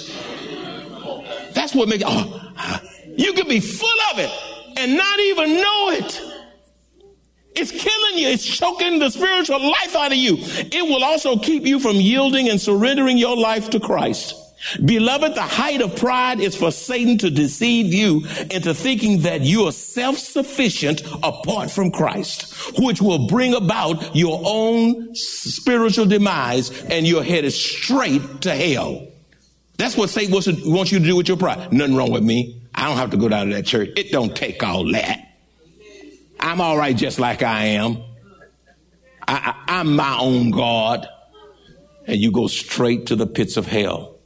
That's 1.53 1.75
what 1.75 1.87
makes, 1.87 2.03
oh, 2.05 2.81
you 3.15 3.33
can 3.33 3.47
be 3.47 3.59
full 3.59 4.01
of 4.11 4.19
it 4.19 4.31
and 4.77 4.97
not 4.97 5.19
even 5.19 5.53
know 5.55 5.89
it. 5.91 6.28
It's 7.59 7.71
killing 7.71 8.17
you. 8.17 8.29
It's 8.29 8.45
choking 8.45 8.99
the 8.99 9.09
spiritual 9.09 9.61
life 9.61 9.95
out 9.95 10.11
of 10.11 10.17
you. 10.17 10.37
It 10.39 10.83
will 10.87 11.03
also 11.03 11.37
keep 11.37 11.65
you 11.65 11.79
from 11.79 11.97
yielding 11.97 12.49
and 12.49 12.59
surrendering 12.59 13.17
your 13.17 13.35
life 13.35 13.69
to 13.71 13.79
Christ. 13.79 14.33
Beloved, 14.83 15.35
the 15.35 15.41
height 15.41 15.81
of 15.81 15.95
pride 15.95 16.41
is 16.41 16.55
for 16.55 16.71
Satan 16.71 17.17
to 17.19 17.29
deceive 17.29 17.93
you 17.93 18.25
into 18.51 18.73
thinking 18.73 19.21
that 19.21 19.41
you 19.41 19.65
are 19.67 19.71
self-sufficient 19.71 21.01
apart 21.23 21.71
from 21.71 21.91
Christ, 21.91 22.53
which 22.77 23.01
will 23.01 23.27
bring 23.27 23.53
about 23.53 24.15
your 24.15 24.41
own 24.43 25.15
spiritual 25.15 26.05
demise 26.05 26.71
and 26.83 27.07
you're 27.07 27.23
headed 27.23 27.53
straight 27.53 28.41
to 28.41 28.53
hell. 28.53 29.07
That's 29.77 29.95
what 29.95 30.09
Satan 30.09 30.33
wants, 30.33 30.47
to, 30.47 30.57
wants 30.65 30.91
you 30.91 30.99
to 30.99 31.05
do 31.05 31.15
with 31.15 31.29
your 31.29 31.37
pride. 31.37 31.71
Nothing 31.71 31.95
wrong 31.95 32.11
with 32.11 32.23
me. 32.23 32.61
I 32.75 32.85
don't 32.87 32.97
have 32.97 33.11
to 33.11 33.17
go 33.17 33.29
down 33.29 33.47
to 33.47 33.55
that 33.55 33.65
church. 33.65 33.91
It 33.95 34.11
don't 34.11 34.35
take 34.35 34.61
all 34.61 34.91
that. 34.91 35.28
I'm 36.39 36.61
all 36.61 36.77
right 36.77 36.95
just 36.95 37.19
like 37.19 37.43
I 37.43 37.65
am. 37.65 38.03
I, 39.27 39.53
I, 39.67 39.79
I'm 39.79 39.95
my 39.95 40.17
own 40.19 40.51
God. 40.51 41.07
And 42.07 42.17
you 42.17 42.31
go 42.31 42.47
straight 42.47 43.07
to 43.07 43.15
the 43.15 43.27
pits 43.27 43.57
of 43.57 43.67
hell. 43.67 44.19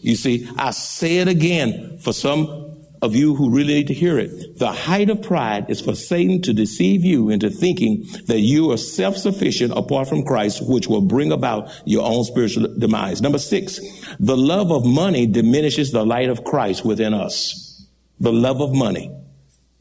You 0.00 0.16
see, 0.16 0.48
I 0.56 0.70
say 0.70 1.18
it 1.18 1.28
again 1.28 1.98
for 1.98 2.12
some 2.12 2.78
of 3.02 3.14
you 3.14 3.34
who 3.34 3.50
really 3.50 3.74
need 3.74 3.88
to 3.88 3.94
hear 3.94 4.18
it. 4.18 4.58
The 4.58 4.72
height 4.72 5.10
of 5.10 5.22
pride 5.22 5.70
is 5.70 5.80
for 5.80 5.94
Satan 5.94 6.42
to 6.42 6.52
deceive 6.52 7.04
you 7.04 7.30
into 7.30 7.50
thinking 7.50 8.06
that 8.26 8.40
you 8.40 8.70
are 8.72 8.76
self-sufficient 8.76 9.72
apart 9.74 10.08
from 10.08 10.24
Christ, 10.24 10.66
which 10.66 10.86
will 10.86 11.00
bring 11.02 11.32
about 11.32 11.70
your 11.84 12.04
own 12.04 12.24
spiritual 12.24 12.74
demise. 12.78 13.20
Number 13.20 13.38
six, 13.38 13.80
the 14.18 14.36
love 14.36 14.70
of 14.70 14.84
money 14.84 15.26
diminishes 15.26 15.92
the 15.92 16.04
light 16.04 16.28
of 16.28 16.44
Christ 16.44 16.84
within 16.84 17.14
us. 17.14 17.86
The 18.18 18.32
love 18.32 18.60
of 18.60 18.74
money. 18.74 19.10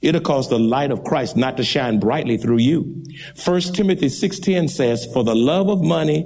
It'll 0.01 0.21
cause 0.21 0.49
the 0.49 0.59
light 0.59 0.91
of 0.91 1.03
Christ 1.03 1.35
not 1.35 1.57
to 1.57 1.63
shine 1.63 1.99
brightly 1.99 2.37
through 2.37 2.59
you. 2.59 3.03
First 3.35 3.75
Timothy 3.75 4.07
6.10 4.07 4.69
says, 4.69 5.05
for 5.11 5.23
the 5.23 5.35
love 5.35 5.69
of 5.69 5.81
money 5.81 6.25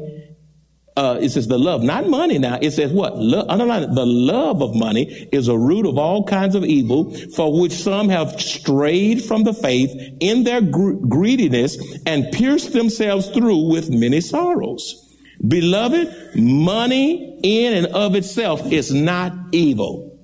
uh, 0.95 1.17
it 1.21 1.29
says 1.29 1.47
the 1.47 1.57
love, 1.57 1.81
not 1.81 2.07
money 2.07 2.37
now. 2.37 2.59
It 2.61 2.71
says 2.71 2.91
what? 2.91 3.17
Lo- 3.17 3.45
underline 3.49 3.83
it. 3.83 3.95
The 3.95 4.05
love 4.05 4.61
of 4.61 4.75
money 4.75 5.27
is 5.31 5.47
a 5.47 5.57
root 5.57 5.87
of 5.87 5.97
all 5.97 6.23
kinds 6.23 6.53
of 6.53 6.63
evil 6.63 7.11
for 7.35 7.59
which 7.59 7.71
some 7.71 8.09
have 8.09 8.39
strayed 8.39 9.23
from 9.23 9.43
the 9.43 9.53
faith 9.53 9.91
in 10.19 10.43
their 10.43 10.61
gr- 10.61 10.93
greediness 10.93 11.77
and 12.05 12.31
pierced 12.31 12.73
themselves 12.73 13.29
through 13.29 13.69
with 13.69 13.89
many 13.89 14.21
sorrows. 14.21 14.99
Beloved, 15.45 16.35
money 16.35 17.39
in 17.41 17.73
and 17.73 17.87
of 17.87 18.15
itself 18.15 18.71
is 18.71 18.93
not 18.93 19.33
evil. 19.51 20.15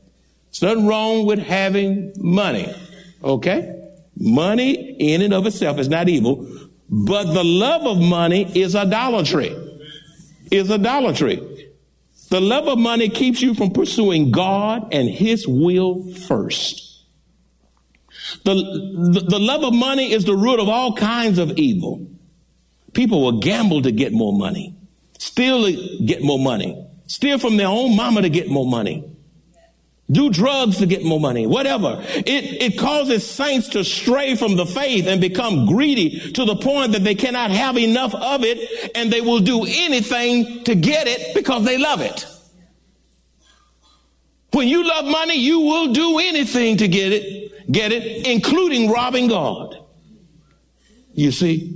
There's 0.51 0.61
nothing 0.61 0.87
wrong 0.87 1.25
with 1.25 1.39
having 1.39 2.13
money. 2.17 2.73
Okay? 3.23 3.75
Money 4.17 4.73
in 4.99 5.21
and 5.21 5.33
of 5.33 5.45
itself 5.45 5.79
is 5.79 5.89
not 5.89 6.09
evil, 6.09 6.47
but 6.89 7.33
the 7.33 7.43
love 7.43 7.85
of 7.85 7.99
money 7.99 8.51
is 8.59 8.75
idolatry 8.75 9.55
is 10.51 10.71
idolatry. 10.71 11.67
The 12.29 12.41
love 12.41 12.67
of 12.67 12.77
money 12.77 13.09
keeps 13.09 13.41
you 13.41 13.53
from 13.53 13.71
pursuing 13.71 14.31
God 14.31 14.93
and 14.93 15.09
His 15.09 15.47
will 15.47 16.11
first. 16.13 16.85
The, 18.43 18.53
the, 18.53 19.25
the, 19.27 19.39
love 19.39 19.63
of 19.63 19.73
money 19.73 20.11
is 20.11 20.25
the 20.25 20.35
root 20.35 20.59
of 20.59 20.69
all 20.69 20.95
kinds 20.95 21.39
of 21.39 21.57
evil. 21.57 22.07
People 22.93 23.23
will 23.23 23.39
gamble 23.39 23.81
to 23.81 23.91
get 23.91 24.13
more 24.13 24.33
money, 24.33 24.75
steal 25.17 25.65
to 25.65 26.05
get 26.05 26.21
more 26.21 26.37
money, 26.37 26.85
steal 27.07 27.39
from 27.39 27.57
their 27.57 27.67
own 27.67 27.95
mama 27.95 28.21
to 28.21 28.29
get 28.29 28.47
more 28.47 28.67
money 28.67 29.08
do 30.11 30.29
drugs 30.29 30.77
to 30.79 30.87
get 30.87 31.03
more 31.03 31.19
money, 31.19 31.45
whatever. 31.45 32.03
It, 32.09 32.27
it 32.27 32.79
causes 32.79 33.29
saints 33.29 33.69
to 33.69 33.83
stray 33.83 34.35
from 34.35 34.55
the 34.55 34.65
faith 34.65 35.05
and 35.07 35.21
become 35.21 35.67
greedy 35.67 36.31
to 36.31 36.45
the 36.45 36.55
point 36.55 36.93
that 36.93 37.03
they 37.03 37.15
cannot 37.15 37.51
have 37.51 37.77
enough 37.77 38.15
of 38.15 38.43
it 38.43 38.91
and 38.95 39.13
they 39.13 39.21
will 39.21 39.39
do 39.39 39.65
anything 39.65 40.63
to 40.63 40.73
get 40.73 41.07
it 41.07 41.35
because 41.35 41.63
they 41.63 41.77
love 41.77 42.01
it. 42.01 42.25
When 44.51 44.67
you 44.67 44.87
love 44.87 45.05
money, 45.05 45.35
you 45.35 45.59
will 45.59 45.93
do 45.93 46.17
anything 46.17 46.77
to 46.77 46.87
get 46.87 47.13
it, 47.13 47.71
get 47.71 47.91
it, 47.91 48.25
including 48.25 48.89
robbing 48.89 49.27
God. 49.27 49.77
You 51.13 51.31
see? 51.31 51.75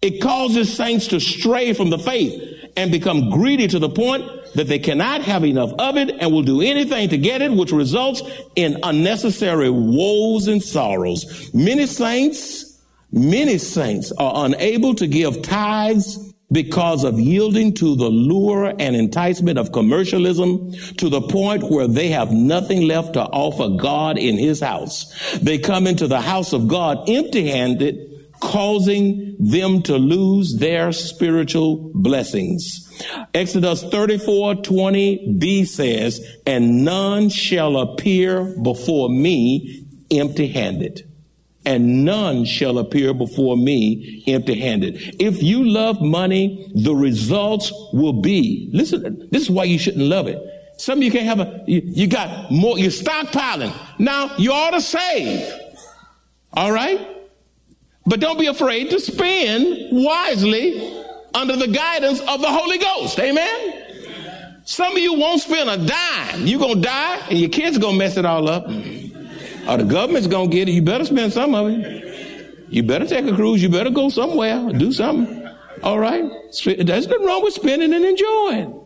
It 0.00 0.22
causes 0.22 0.74
saints 0.74 1.08
to 1.08 1.20
stray 1.20 1.74
from 1.74 1.90
the 1.90 1.98
faith 1.98 2.47
and 2.78 2.92
become 2.92 3.28
greedy 3.28 3.66
to 3.66 3.80
the 3.80 3.88
point 3.88 4.24
that 4.54 4.68
they 4.68 4.78
cannot 4.78 5.20
have 5.22 5.44
enough 5.44 5.72
of 5.80 5.96
it 5.96 6.10
and 6.20 6.32
will 6.32 6.44
do 6.44 6.62
anything 6.62 7.08
to 7.08 7.18
get 7.18 7.42
it, 7.42 7.50
which 7.50 7.72
results 7.72 8.22
in 8.54 8.78
unnecessary 8.84 9.68
woes 9.68 10.46
and 10.46 10.62
sorrows. 10.62 11.52
Many 11.52 11.86
saints, 11.86 12.80
many 13.10 13.58
saints 13.58 14.12
are 14.12 14.46
unable 14.46 14.94
to 14.94 15.08
give 15.08 15.42
tithes 15.42 16.32
because 16.52 17.02
of 17.02 17.18
yielding 17.18 17.74
to 17.74 17.96
the 17.96 18.08
lure 18.08 18.72
and 18.78 18.94
enticement 18.94 19.58
of 19.58 19.72
commercialism 19.72 20.72
to 20.98 21.08
the 21.08 21.20
point 21.20 21.64
where 21.64 21.88
they 21.88 22.08
have 22.08 22.30
nothing 22.30 22.82
left 22.82 23.14
to 23.14 23.22
offer 23.22 23.76
God 23.76 24.16
in 24.16 24.38
his 24.38 24.60
house. 24.60 25.38
They 25.40 25.58
come 25.58 25.86
into 25.88 26.06
the 26.06 26.20
house 26.20 26.52
of 26.52 26.68
God 26.68 27.10
empty 27.10 27.48
handed, 27.48 28.07
causing 28.40 29.36
them 29.38 29.82
to 29.82 29.96
lose 29.96 30.56
their 30.56 30.92
spiritual 30.92 31.90
blessings. 31.94 32.84
Exodus 33.34 33.82
34, 33.84 34.56
20b 34.56 35.66
says, 35.66 36.24
and 36.46 36.84
none 36.84 37.28
shall 37.28 37.76
appear 37.76 38.44
before 38.62 39.08
me 39.08 39.84
empty 40.10 40.48
handed. 40.48 41.04
And 41.64 42.04
none 42.04 42.44
shall 42.44 42.78
appear 42.78 43.12
before 43.12 43.56
me 43.56 44.24
empty 44.26 44.58
handed. 44.58 45.16
If 45.20 45.42
you 45.42 45.68
love 45.68 46.00
money, 46.00 46.70
the 46.74 46.94
results 46.94 47.72
will 47.92 48.14
be, 48.14 48.70
listen, 48.72 49.28
this 49.30 49.42
is 49.42 49.50
why 49.50 49.64
you 49.64 49.78
shouldn't 49.78 50.04
love 50.04 50.28
it. 50.28 50.40
Some 50.78 50.98
of 50.98 51.04
you 51.04 51.10
can't 51.10 51.26
have 51.26 51.40
a, 51.40 51.64
you, 51.66 51.82
you 51.84 52.06
got 52.06 52.50
more, 52.50 52.78
you're 52.78 52.90
stockpiling. 52.90 53.74
Now 53.98 54.36
you 54.38 54.52
ought 54.52 54.70
to 54.70 54.80
save. 54.80 55.52
All 56.52 56.72
right? 56.72 57.17
But 58.08 58.20
don't 58.20 58.38
be 58.38 58.46
afraid 58.46 58.88
to 58.90 59.00
spend 59.00 59.88
wisely 59.92 61.04
under 61.34 61.56
the 61.56 61.68
guidance 61.68 62.20
of 62.20 62.40
the 62.40 62.48
Holy 62.48 62.78
Ghost. 62.78 63.20
Amen? 63.20 63.84
Some 64.64 64.92
of 64.92 64.98
you 64.98 65.12
won't 65.14 65.42
spend 65.42 65.68
a 65.68 65.76
dime. 65.76 66.46
You're 66.46 66.58
going 66.58 66.76
to 66.76 66.80
die 66.80 67.26
and 67.28 67.38
your 67.38 67.50
kids 67.50 67.76
going 67.76 67.94
to 67.94 67.98
mess 67.98 68.16
it 68.16 68.24
all 68.24 68.48
up. 68.48 68.66
Or 68.66 69.76
the 69.76 69.84
government's 69.86 70.26
going 70.26 70.48
to 70.50 70.56
get 70.56 70.70
it. 70.70 70.72
You 70.72 70.80
better 70.80 71.04
spend 71.04 71.34
some 71.34 71.54
of 71.54 71.68
it. 71.68 72.66
You 72.70 72.82
better 72.82 73.06
take 73.06 73.26
a 73.26 73.34
cruise. 73.34 73.62
You 73.62 73.68
better 73.68 73.90
go 73.90 74.08
somewhere. 74.08 74.72
Do 74.72 74.90
something. 74.90 75.46
All 75.82 75.98
right? 75.98 76.24
There's 76.64 77.06
nothing 77.06 77.26
wrong 77.26 77.42
with 77.42 77.52
spending 77.52 77.92
and 77.92 78.04
enjoying. 78.06 78.84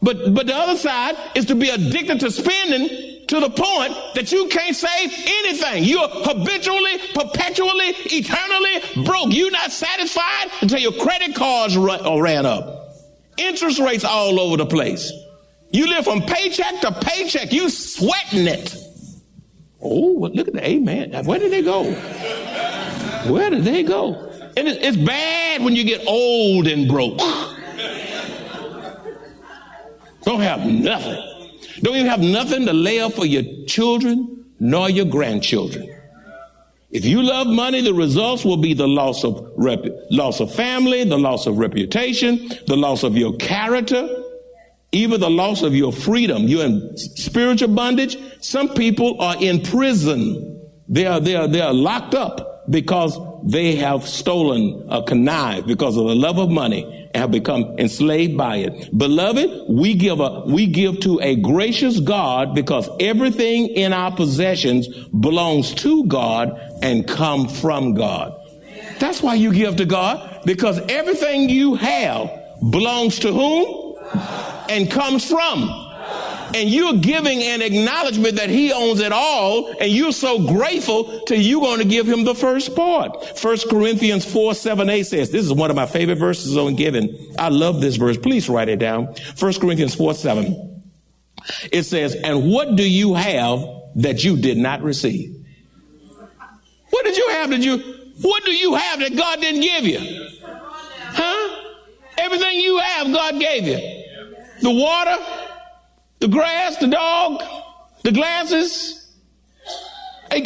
But, 0.00 0.32
but 0.32 0.46
the 0.46 0.54
other 0.54 0.76
side 0.76 1.16
is 1.34 1.44
to 1.46 1.54
be 1.54 1.68
addicted 1.68 2.20
to 2.20 2.30
spending 2.30 3.07
to 3.28 3.40
the 3.40 3.50
point 3.50 3.94
that 4.14 4.32
you 4.32 4.48
can't 4.48 4.74
save 4.74 5.12
anything. 5.12 5.84
You're 5.84 6.08
habitually, 6.08 6.98
perpetually, 7.14 7.92
eternally 8.06 9.04
broke. 9.04 9.32
You're 9.32 9.50
not 9.50 9.70
satisfied 9.70 10.50
until 10.62 10.78
your 10.78 10.92
credit 10.92 11.34
cards 11.34 11.76
uh, 11.76 12.20
ran 12.20 12.46
up. 12.46 12.96
Interest 13.36 13.78
rates 13.78 14.04
all 14.04 14.40
over 14.40 14.56
the 14.56 14.66
place. 14.66 15.12
You 15.70 15.86
live 15.86 16.04
from 16.04 16.22
paycheck 16.22 16.80
to 16.80 16.92
paycheck. 16.92 17.52
You 17.52 17.68
sweating 17.68 18.46
it. 18.46 18.74
Oh, 19.80 20.30
look 20.32 20.48
at 20.48 20.54
the 20.54 20.66
amen. 20.66 21.12
Where 21.24 21.38
did 21.38 21.52
they 21.52 21.62
go? 21.62 21.84
Where 23.30 23.50
did 23.50 23.64
they 23.64 23.82
go? 23.82 24.32
And 24.56 24.66
it's 24.66 24.96
bad 24.96 25.62
when 25.62 25.76
you 25.76 25.84
get 25.84 26.04
old 26.06 26.66
and 26.66 26.88
broke. 26.88 27.18
Don't 30.22 30.40
have 30.40 30.66
nothing. 30.66 31.37
Don't 31.82 31.96
even 31.96 32.06
have 32.06 32.20
nothing 32.20 32.66
to 32.66 32.72
lay 32.72 33.00
up 33.00 33.12
for 33.12 33.26
your 33.26 33.44
children 33.66 34.44
nor 34.60 34.90
your 34.90 35.04
grandchildren. 35.04 35.94
If 36.90 37.04
you 37.04 37.22
love 37.22 37.46
money, 37.46 37.82
the 37.82 37.92
results 37.92 38.44
will 38.44 38.56
be 38.56 38.72
the 38.72 38.88
loss 38.88 39.22
of 39.22 39.52
loss 40.10 40.40
of 40.40 40.54
family, 40.54 41.04
the 41.04 41.18
loss 41.18 41.46
of 41.46 41.58
reputation, 41.58 42.48
the 42.66 42.76
loss 42.76 43.02
of 43.02 43.16
your 43.16 43.36
character, 43.36 44.08
even 44.92 45.20
the 45.20 45.28
loss 45.28 45.62
of 45.62 45.74
your 45.74 45.92
freedom. 45.92 46.44
You're 46.44 46.64
in 46.64 46.96
spiritual 46.96 47.74
bondage. 47.74 48.16
Some 48.40 48.70
people 48.70 49.20
are 49.20 49.36
in 49.38 49.60
prison. 49.60 50.70
They 50.88 51.04
are, 51.04 51.20
they 51.20 51.36
are, 51.36 51.46
they 51.46 51.60
are 51.60 51.74
locked 51.74 52.14
up 52.14 52.70
because 52.70 53.18
they 53.42 53.76
have 53.76 54.06
stolen, 54.06 54.86
a 54.90 55.02
connived 55.02 55.66
because 55.66 55.96
of 55.96 56.06
the 56.06 56.14
love 56.14 56.38
of 56.38 56.50
money 56.50 57.10
and 57.12 57.16
have 57.16 57.30
become 57.30 57.64
enslaved 57.78 58.36
by 58.36 58.56
it. 58.56 58.96
Beloved, 58.96 59.64
we 59.68 59.94
give 59.94 60.20
a, 60.20 60.42
we 60.46 60.66
give 60.66 61.00
to 61.00 61.20
a 61.20 61.36
gracious 61.36 62.00
God 62.00 62.54
because 62.54 62.88
everything 63.00 63.68
in 63.68 63.92
our 63.92 64.14
possessions 64.14 64.88
belongs 65.06 65.74
to 65.76 66.04
God 66.04 66.58
and 66.82 67.06
come 67.06 67.48
from 67.48 67.94
God. 67.94 68.34
That's 68.98 69.22
why 69.22 69.34
you 69.34 69.52
give 69.52 69.76
to 69.76 69.84
God 69.84 70.42
because 70.44 70.78
everything 70.88 71.48
you 71.48 71.74
have 71.76 72.30
belongs 72.70 73.18
to 73.20 73.32
whom? 73.32 73.96
And 74.68 74.90
comes 74.90 75.28
from 75.28 75.87
and 76.54 76.68
you're 76.68 76.94
giving 76.94 77.42
an 77.42 77.62
acknowledgement 77.62 78.36
that 78.36 78.50
he 78.50 78.72
owns 78.72 79.00
it 79.00 79.12
all, 79.12 79.68
and 79.80 79.90
you're 79.90 80.12
so 80.12 80.46
grateful 80.46 81.22
to 81.26 81.36
you 81.36 81.60
going 81.60 81.78
to 81.78 81.84
give 81.84 82.08
him 82.08 82.24
the 82.24 82.34
first 82.34 82.74
part. 82.74 83.38
First 83.38 83.68
Corinthians 83.68 84.24
4, 84.24 84.54
7, 84.54 84.88
8 84.88 85.02
says, 85.04 85.30
this 85.30 85.44
is 85.44 85.52
one 85.52 85.70
of 85.70 85.76
my 85.76 85.86
favorite 85.86 86.18
verses 86.18 86.56
on 86.56 86.76
giving. 86.76 87.34
I 87.38 87.48
love 87.48 87.80
this 87.80 87.96
verse. 87.96 88.16
Please 88.16 88.48
write 88.48 88.68
it 88.68 88.78
down. 88.78 89.14
First 89.36 89.60
Corinthians 89.60 89.94
4, 89.94 90.14
7. 90.14 90.82
It 91.72 91.84
says, 91.84 92.14
and 92.14 92.50
what 92.50 92.76
do 92.76 92.88
you 92.88 93.14
have 93.14 93.64
that 93.96 94.24
you 94.24 94.36
did 94.36 94.58
not 94.58 94.82
receive? 94.82 95.34
What 96.90 97.04
did 97.04 97.16
you 97.16 97.28
have 97.30 97.50
that 97.50 97.60
you, 97.60 97.78
what 98.22 98.44
do 98.44 98.52
you 98.52 98.74
have 98.74 99.00
that 99.00 99.16
God 99.16 99.40
didn't 99.40 99.60
give 99.60 99.84
you? 99.84 100.28
Huh? 100.42 101.64
Everything 102.18 102.58
you 102.58 102.78
have, 102.78 103.12
God 103.12 103.38
gave 103.38 103.64
you. 103.64 104.04
The 104.60 104.70
water, 104.70 105.16
the 106.20 106.28
grass, 106.28 106.76
the 106.78 106.88
dog, 106.88 107.42
the 108.02 108.12
glasses, 108.12 108.98
uh, 110.30 110.36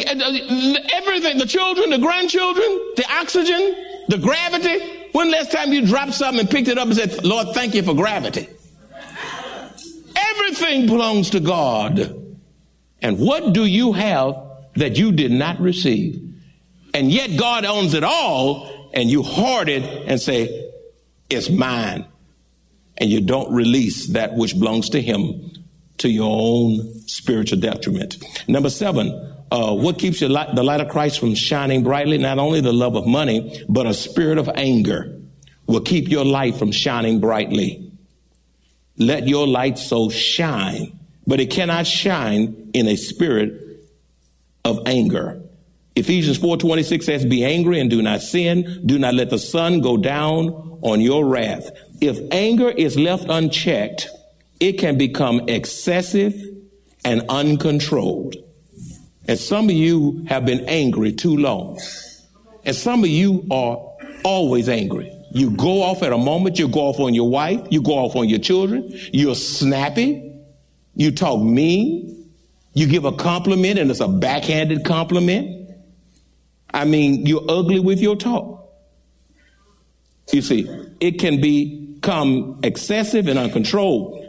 everything, 0.93 1.37
the 1.37 1.45
children, 1.47 1.89
the 1.89 1.97
grandchildren, 1.97 2.65
the 2.95 3.05
oxygen, 3.19 3.75
the 4.07 4.17
gravity. 4.17 5.09
When 5.11 5.31
last 5.31 5.51
time 5.51 5.73
you 5.73 5.85
dropped 5.85 6.13
something 6.13 6.41
and 6.41 6.49
picked 6.49 6.67
it 6.67 6.77
up 6.77 6.87
and 6.87 6.95
said, 6.95 7.23
Lord, 7.23 7.53
thank 7.53 7.75
you 7.75 7.83
for 7.83 7.93
gravity? 7.93 8.47
Everything 10.15 10.87
belongs 10.87 11.31
to 11.31 11.39
God. 11.39 11.99
And 13.01 13.19
what 13.19 13.53
do 13.53 13.65
you 13.65 13.93
have 13.93 14.35
that 14.75 14.97
you 14.97 15.11
did 15.11 15.31
not 15.31 15.59
receive? 15.59 16.21
And 16.93 17.11
yet 17.11 17.37
God 17.37 17.65
owns 17.65 17.93
it 17.93 18.03
all, 18.03 18.89
and 18.93 19.09
you 19.09 19.23
hoard 19.23 19.67
it 19.67 19.83
and 20.07 20.21
say, 20.21 20.71
It's 21.29 21.49
mine. 21.49 22.05
And 22.97 23.09
you 23.09 23.21
don't 23.21 23.51
release 23.51 24.09
that 24.09 24.35
which 24.35 24.57
belongs 24.57 24.89
to 24.89 25.01
Him 25.01 25.62
to 26.03 26.09
your 26.09 26.29
own 26.29 26.93
spiritual 27.07 27.59
detriment. 27.59 28.17
Number 28.47 28.69
seven, 28.69 29.09
uh, 29.51 29.73
what 29.73 29.99
keeps 29.99 30.21
light, 30.21 30.53
the 30.55 30.63
light 30.63 30.81
of 30.81 30.89
Christ 30.89 31.19
from 31.19 31.33
shining 31.33 31.83
brightly? 31.83 32.17
Not 32.17 32.39
only 32.39 32.61
the 32.61 32.73
love 32.73 32.95
of 32.95 33.07
money, 33.07 33.63
but 33.67 33.85
a 33.85 33.93
spirit 33.93 34.37
of 34.37 34.49
anger 34.53 35.19
will 35.65 35.81
keep 35.81 36.09
your 36.09 36.25
light 36.25 36.55
from 36.55 36.71
shining 36.71 37.19
brightly. 37.19 37.91
Let 38.97 39.27
your 39.27 39.47
light 39.47 39.79
so 39.79 40.09
shine, 40.09 40.99
but 41.25 41.39
it 41.39 41.49
cannot 41.49 41.87
shine 41.87 42.71
in 42.73 42.87
a 42.87 42.95
spirit 42.95 43.79
of 44.65 44.81
anger. 44.85 45.41
Ephesians 45.95 46.37
4:26 46.37 47.05
says, 47.05 47.23
"Be 47.25 47.45
angry 47.45 47.79
and 47.79 47.89
do 47.89 48.01
not 48.01 48.21
sin. 48.21 48.81
Do 48.85 48.99
not 48.99 49.13
let 49.13 49.29
the 49.29 49.39
sun 49.39 49.79
go 49.79 49.95
down 49.97 50.79
on 50.81 50.99
your 50.99 51.25
wrath." 51.25 51.69
If 52.01 52.19
anger 52.31 52.69
is 52.69 52.97
left 52.97 53.25
unchecked, 53.29 54.09
it 54.63 54.79
can 54.79 54.97
become 54.97 55.49
excessive 55.49 56.33
and 57.03 57.21
uncontrolled. 57.27 58.37
And 59.27 59.37
some 59.37 59.65
of 59.65 59.75
you 59.75 60.23
have 60.29 60.45
been 60.45 60.63
angry 60.69 61.11
too 61.11 61.35
long. 61.35 61.81
And 62.63 62.73
some 62.73 63.03
of 63.03 63.09
you 63.09 63.45
are 63.51 63.77
always 64.23 64.69
angry. 64.69 65.11
You 65.31 65.51
go 65.51 65.83
off 65.83 66.01
at 66.01 66.13
a 66.13 66.17
moment, 66.17 66.59
you 66.59 66.69
go 66.69 66.79
off 66.79 67.01
on 67.01 67.13
your 67.13 67.29
wife, 67.29 67.59
you 67.71 67.81
go 67.81 67.91
off 67.91 68.15
on 68.15 68.29
your 68.29 68.39
children, 68.39 68.89
you're 69.11 69.35
snappy, 69.35 70.33
you 70.95 71.11
talk 71.11 71.41
mean, 71.41 72.31
you 72.73 72.87
give 72.87 73.03
a 73.03 73.11
compliment 73.11 73.79
and 73.79 73.91
it's 73.91 73.99
a 73.99 74.07
backhanded 74.07 74.85
compliment. 74.85 75.71
I 76.73 76.85
mean, 76.85 77.25
you're 77.25 77.43
ugly 77.49 77.81
with 77.81 77.99
your 77.99 78.15
talk. 78.15 78.65
You 80.31 80.41
see, 80.41 80.69
it 81.01 81.19
can 81.19 81.41
become 81.41 82.61
excessive 82.63 83.27
and 83.27 83.37
uncontrolled. 83.37 84.22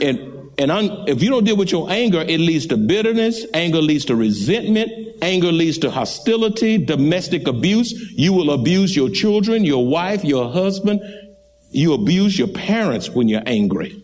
And, 0.00 0.50
and 0.58 0.70
un, 0.70 1.04
if 1.08 1.22
you 1.22 1.30
don't 1.30 1.44
deal 1.44 1.56
with 1.56 1.72
your 1.72 1.90
anger, 1.90 2.20
it 2.20 2.38
leads 2.38 2.66
to 2.66 2.76
bitterness. 2.76 3.44
Anger 3.54 3.80
leads 3.80 4.04
to 4.06 4.16
resentment. 4.16 4.90
Anger 5.22 5.52
leads 5.52 5.78
to 5.78 5.90
hostility, 5.90 6.78
domestic 6.78 7.46
abuse. 7.46 7.92
You 8.12 8.32
will 8.32 8.50
abuse 8.50 8.94
your 8.96 9.10
children, 9.10 9.64
your 9.64 9.86
wife, 9.86 10.24
your 10.24 10.50
husband. 10.50 11.00
You 11.70 11.92
abuse 11.94 12.38
your 12.38 12.48
parents 12.48 13.10
when 13.10 13.28
you're 13.28 13.42
angry. 13.46 14.02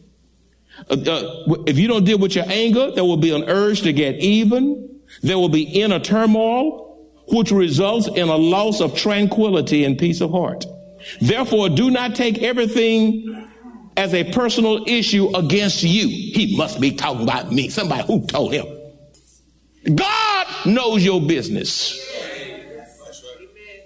Uh, 0.91 0.95
uh, 0.95 1.55
if 1.67 1.79
you 1.79 1.89
don't 1.89 2.05
deal 2.05 2.19
with 2.19 2.35
your 2.35 2.45
anger, 2.49 2.91
there 2.91 3.05
will 3.05 3.17
be 3.17 3.35
an 3.35 3.45
urge 3.49 3.83
to 3.83 3.93
get 3.93 4.17
even. 4.17 5.01
There 5.23 5.39
will 5.39 5.49
be 5.49 5.63
inner 5.63 5.99
turmoil, 5.99 7.09
which 7.29 7.51
results 7.51 8.09
in 8.09 8.29
a 8.29 8.37
loss 8.37 8.81
of 8.81 8.95
tranquility 8.95 9.85
and 9.85 9.99
peace 9.99 10.21
of 10.21 10.31
heart. 10.31 10.65
Therefore, 11.21 11.69
do 11.69 11.91
not 11.91 12.15
take 12.15 12.43
everything 12.43 13.46
as 13.97 14.13
a 14.15 14.25
personal 14.33 14.85
issue 14.87 15.35
against 15.35 15.83
you. 15.83 16.09
He 16.09 16.57
must 16.57 16.81
be 16.81 16.93
talking 16.93 17.23
about 17.23 17.51
me. 17.53 17.69
Somebody 17.69 18.05
who 18.07 18.27
told 18.27 18.53
him. 18.53 18.67
God 19.95 20.47
knows 20.67 21.05
your 21.05 21.21
business. 21.21 22.03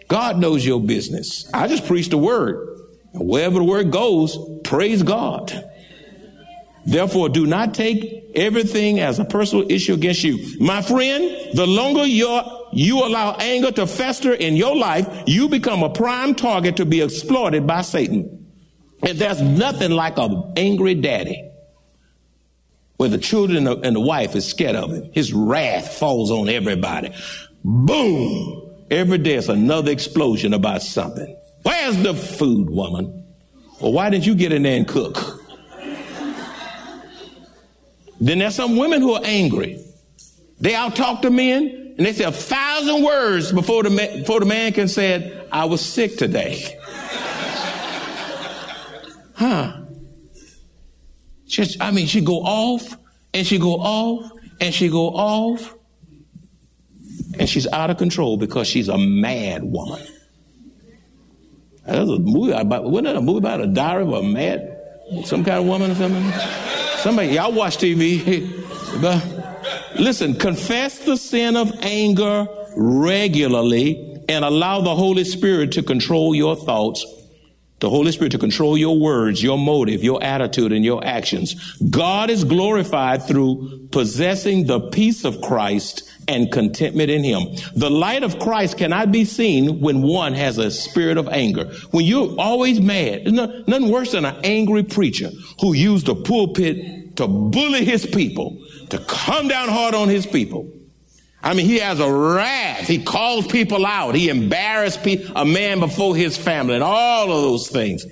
God 0.09 0.38
knows 0.38 0.66
your 0.66 0.81
business. 0.81 1.49
I 1.55 1.68
just 1.68 1.87
preach 1.87 2.09
the 2.09 2.18
word. 2.18 2.79
Wherever 3.12 3.59
the 3.59 3.64
word 3.64 3.90
goes, 3.90 4.37
praise 4.64 5.03
God. 5.03 5.70
Therefore, 6.87 7.29
do 7.29 7.46
not 7.46 7.75
take 7.75 8.33
everything 8.35 9.01
as 9.01 9.18
a 9.18 9.25
personal 9.25 9.70
issue 9.70 9.94
against 9.94 10.25
you. 10.25 10.57
My 10.59 10.81
friend, 10.81 11.55
the 11.55 11.66
longer 11.66 12.07
you 12.07 13.05
allow 13.05 13.37
anger 13.38 13.70
to 13.73 13.87
fester 13.87 14.33
in 14.33 14.57
your 14.57 14.75
life, 14.75 15.07
you 15.27 15.49
become 15.49 15.83
a 15.83 15.90
prime 15.90 16.35
target 16.35 16.77
to 16.79 16.87
be 16.87 17.03
exploited 17.03 17.66
by 17.66 17.83
Satan. 17.83 18.39
And 19.03 19.19
there's 19.19 19.41
nothing 19.41 19.91
like 19.91 20.19
an 20.19 20.53
angry 20.57 20.95
daddy 20.95 21.51
where 22.97 23.09
the 23.09 23.19
children 23.19 23.67
and 23.67 23.97
the 23.97 24.01
wife 24.01 24.37
is 24.37 24.47
scared 24.47 24.77
of 24.77 24.93
him. 24.93 25.11
His 25.13 25.33
wrath 25.33 25.99
falls 25.99 26.31
on 26.31 26.49
everybody. 26.49 27.15
Boom! 27.65 28.71
Every 28.91 29.19
day 29.19 29.35
it's 29.35 29.49
another 29.49 29.91
explosion 29.91 30.53
about 30.53 30.83
something. 30.83 31.37
Where's 31.63 31.97
the 32.03 32.15
food, 32.15 32.69
woman? 32.69 33.25
Well, 33.81 33.93
why 33.93 34.11
didn't 34.11 34.27
you 34.27 34.35
get 34.35 34.53
in 34.53 34.65
there 34.65 34.77
and 34.77 34.87
cook? 34.87 35.17
then 38.21 38.39
there's 38.39 38.55
some 38.55 38.77
women 38.77 39.01
who 39.01 39.15
are 39.15 39.23
angry. 39.25 39.83
They 40.61 40.75
out 40.75 40.95
talk 40.95 41.23
to 41.23 41.31
men 41.31 41.95
and 41.97 42.07
they 42.07 42.13
say 42.13 42.25
a 42.25 42.33
thousand 42.33 43.03
words 43.03 43.53
before 43.53 43.83
the, 43.83 43.91
man, 43.91 44.21
before 44.21 44.41
the 44.41 44.47
man 44.47 44.73
can 44.73 44.89
say, 44.89 45.47
I 45.51 45.65
was 45.67 45.81
sick 45.81 46.17
today. 46.17 46.79
Huh. 49.40 49.72
Just, 51.46 51.81
I 51.81 51.92
mean, 51.92 52.07
she 52.07 52.20
go 52.20 52.42
off 52.42 52.94
and 53.33 53.46
she 53.46 53.59
go 53.59 53.76
off 53.76 54.31
and 54.61 54.74
she 54.74 54.90
go 54.90 55.09
off 55.09 55.74
and 57.38 57.48
she's 57.48 57.66
out 57.68 57.88
of 57.88 57.96
control 57.96 58.37
because 58.37 58.68
she's 58.68 58.88
a 58.88 58.98
mad 58.98 59.64
woman. 59.64 60.07
That 61.87 62.00
was 62.00 62.18
a 62.18 62.18
movie 62.18 62.53
about, 62.53 62.85
wasn't 62.85 63.16
a 63.16 63.22
movie 63.22 63.38
about 63.38 63.62
a 63.62 63.66
diary 63.66 64.03
of 64.03 64.12
a 64.12 64.22
mad, 64.22 64.79
some 65.24 65.42
kind 65.42 65.59
of 65.59 65.64
woman 65.64 65.92
or 65.92 65.94
something? 65.94 66.31
Somebody, 66.98 67.29
y'all 67.31 67.50
watch 67.50 67.79
TV. 67.79 68.20
but 69.00 69.24
Listen, 69.98 70.35
confess 70.35 70.98
the 70.98 71.16
sin 71.16 71.57
of 71.57 71.72
anger 71.81 72.46
regularly 72.76 74.22
and 74.29 74.44
allow 74.44 74.83
the 74.83 74.94
Holy 74.94 75.24
Spirit 75.24 75.72
to 75.72 75.83
control 75.83 76.35
your 76.35 76.57
thoughts 76.57 77.07
the 77.81 77.90
Holy 77.90 78.12
Spirit 78.12 78.33
to 78.33 78.38
control 78.38 78.77
your 78.77 78.99
words, 78.99 79.43
your 79.43 79.59
motive, 79.59 80.05
your 80.05 80.23
attitude, 80.23 80.73
and 80.73 80.85
your 80.85 81.05
actions. 81.05 81.55
God 81.90 82.31
is 82.31 82.45
glorified 82.45 83.23
through 83.23 83.88
possessing 83.90 84.66
the 84.66 84.81
peace 84.90 85.25
of 85.25 85.40
Christ 85.40 86.09
and 86.29 86.53
contentment 86.53 87.11
in 87.11 87.25
Him. 87.25 87.43
The 87.75 87.90
light 87.90 88.23
of 88.23 88.38
Christ 88.38 88.79
cannot 88.79 89.11
be 89.11 89.25
seen 89.25 89.81
when 89.81 90.03
one 90.03 90.35
has 90.35 90.59
a 90.59 90.71
spirit 90.71 91.16
of 91.16 91.29
anger. 91.29 91.64
When 91.90 92.05
you're 92.05 92.38
always 92.38 92.81
mad, 92.81 93.33
nothing 93.33 93.90
worse 93.90 94.12
than 94.12 94.25
an 94.25 94.37
angry 94.45 94.83
preacher 94.83 95.31
who 95.61 95.73
used 95.73 96.07
the 96.07 96.14
pulpit 96.14 97.16
to 97.16 97.27
bully 97.27 97.85
his 97.85 98.07
people, 98.07 98.62
to 98.90 98.99
come 98.99 99.49
down 99.49 99.69
hard 99.69 99.95
on 99.95 100.09
his 100.09 100.27
people. 100.27 100.71
I 101.42 101.55
mean, 101.55 101.66
he 101.66 101.79
has 101.79 102.00
a 102.00 102.12
wrath. 102.12 102.87
He 102.87 103.03
calls 103.03 103.46
people 103.46 103.87
out. 103.87 104.14
He 104.14 104.29
embarrassed 104.29 105.00
a 105.07 105.44
man 105.44 105.81
before 105.81 106.14
his 106.14 106.37
family 106.37 106.74
and 106.74 106.85
all 106.85 107.33
of 107.33 107.42
those 107.42 107.68
things. 107.68 108.05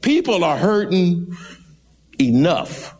People 0.00 0.42
are 0.42 0.56
hurting 0.56 1.36
enough. 2.20 2.94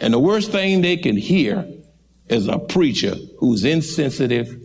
And 0.00 0.14
the 0.14 0.18
worst 0.18 0.50
thing 0.50 0.80
they 0.80 0.96
can 0.96 1.16
hear 1.16 1.68
is 2.28 2.48
a 2.48 2.58
preacher 2.58 3.14
who's 3.38 3.64
insensitive, 3.64 4.58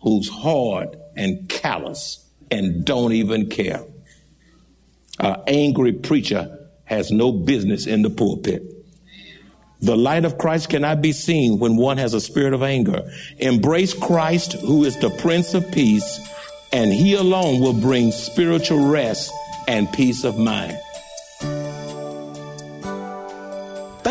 who's 0.00 0.28
hard 0.28 0.96
and 1.14 1.48
callous 1.48 2.26
and 2.50 2.84
don't 2.84 3.12
even 3.12 3.48
care. 3.48 3.82
An 5.20 5.36
angry 5.46 5.92
preacher 5.92 6.68
has 6.84 7.10
no 7.10 7.32
business 7.32 7.86
in 7.86 8.02
the 8.02 8.10
pulpit. 8.10 8.62
The 9.82 9.96
light 9.96 10.24
of 10.24 10.38
Christ 10.38 10.68
cannot 10.68 11.02
be 11.02 11.10
seen 11.12 11.58
when 11.58 11.76
one 11.76 11.98
has 11.98 12.14
a 12.14 12.20
spirit 12.20 12.54
of 12.54 12.62
anger. 12.62 13.10
Embrace 13.38 13.92
Christ, 13.92 14.52
who 14.52 14.84
is 14.84 14.96
the 14.96 15.10
Prince 15.10 15.54
of 15.54 15.68
Peace, 15.72 16.20
and 16.72 16.92
He 16.92 17.14
alone 17.14 17.60
will 17.60 17.72
bring 17.72 18.12
spiritual 18.12 18.88
rest 18.88 19.32
and 19.66 19.92
peace 19.92 20.22
of 20.22 20.38
mind. 20.38 20.78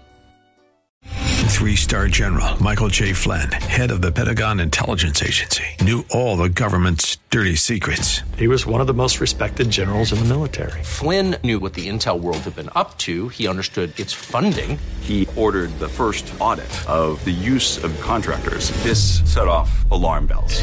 Three 1.05 1.77
star 1.77 2.09
general 2.09 2.61
Michael 2.63 2.89
J. 2.89 3.13
Flynn, 3.13 3.53
head 3.53 3.91
of 3.91 4.01
the 4.01 4.11
Pentagon 4.11 4.61
Intelligence 4.61 5.23
Agency, 5.23 5.65
knew 5.83 6.05
all 6.11 6.37
the 6.37 6.49
government's 6.49 7.19
dirty 7.31 7.55
secrets. 7.55 8.23
He 8.37 8.49
was 8.49 8.65
one 8.65 8.81
of 8.81 8.87
the 8.87 8.95
most 8.95 9.21
respected 9.21 9.71
generals 9.71 10.13
in 10.13 10.19
the 10.21 10.25
military. 10.25 10.83
Flynn 10.83 11.37
knew 11.45 11.61
what 11.61 11.75
the 11.75 11.89
intel 11.89 12.19
world 12.19 12.39
had 12.39 12.57
been 12.57 12.71
up 12.75 12.97
to, 12.99 13.29
he 13.29 13.47
understood 13.47 13.99
its 14.01 14.13
funding. 14.13 14.79
He 15.01 15.29
ordered 15.37 15.71
the 15.79 15.89
first 15.89 16.33
audit 16.41 16.89
of 16.89 17.23
the 17.25 17.31
use 17.31 17.83
of 17.85 17.99
contractors. 18.01 18.71
This 18.83 19.21
set 19.31 19.47
off 19.47 19.91
alarm 19.91 20.27
bells. 20.27 20.63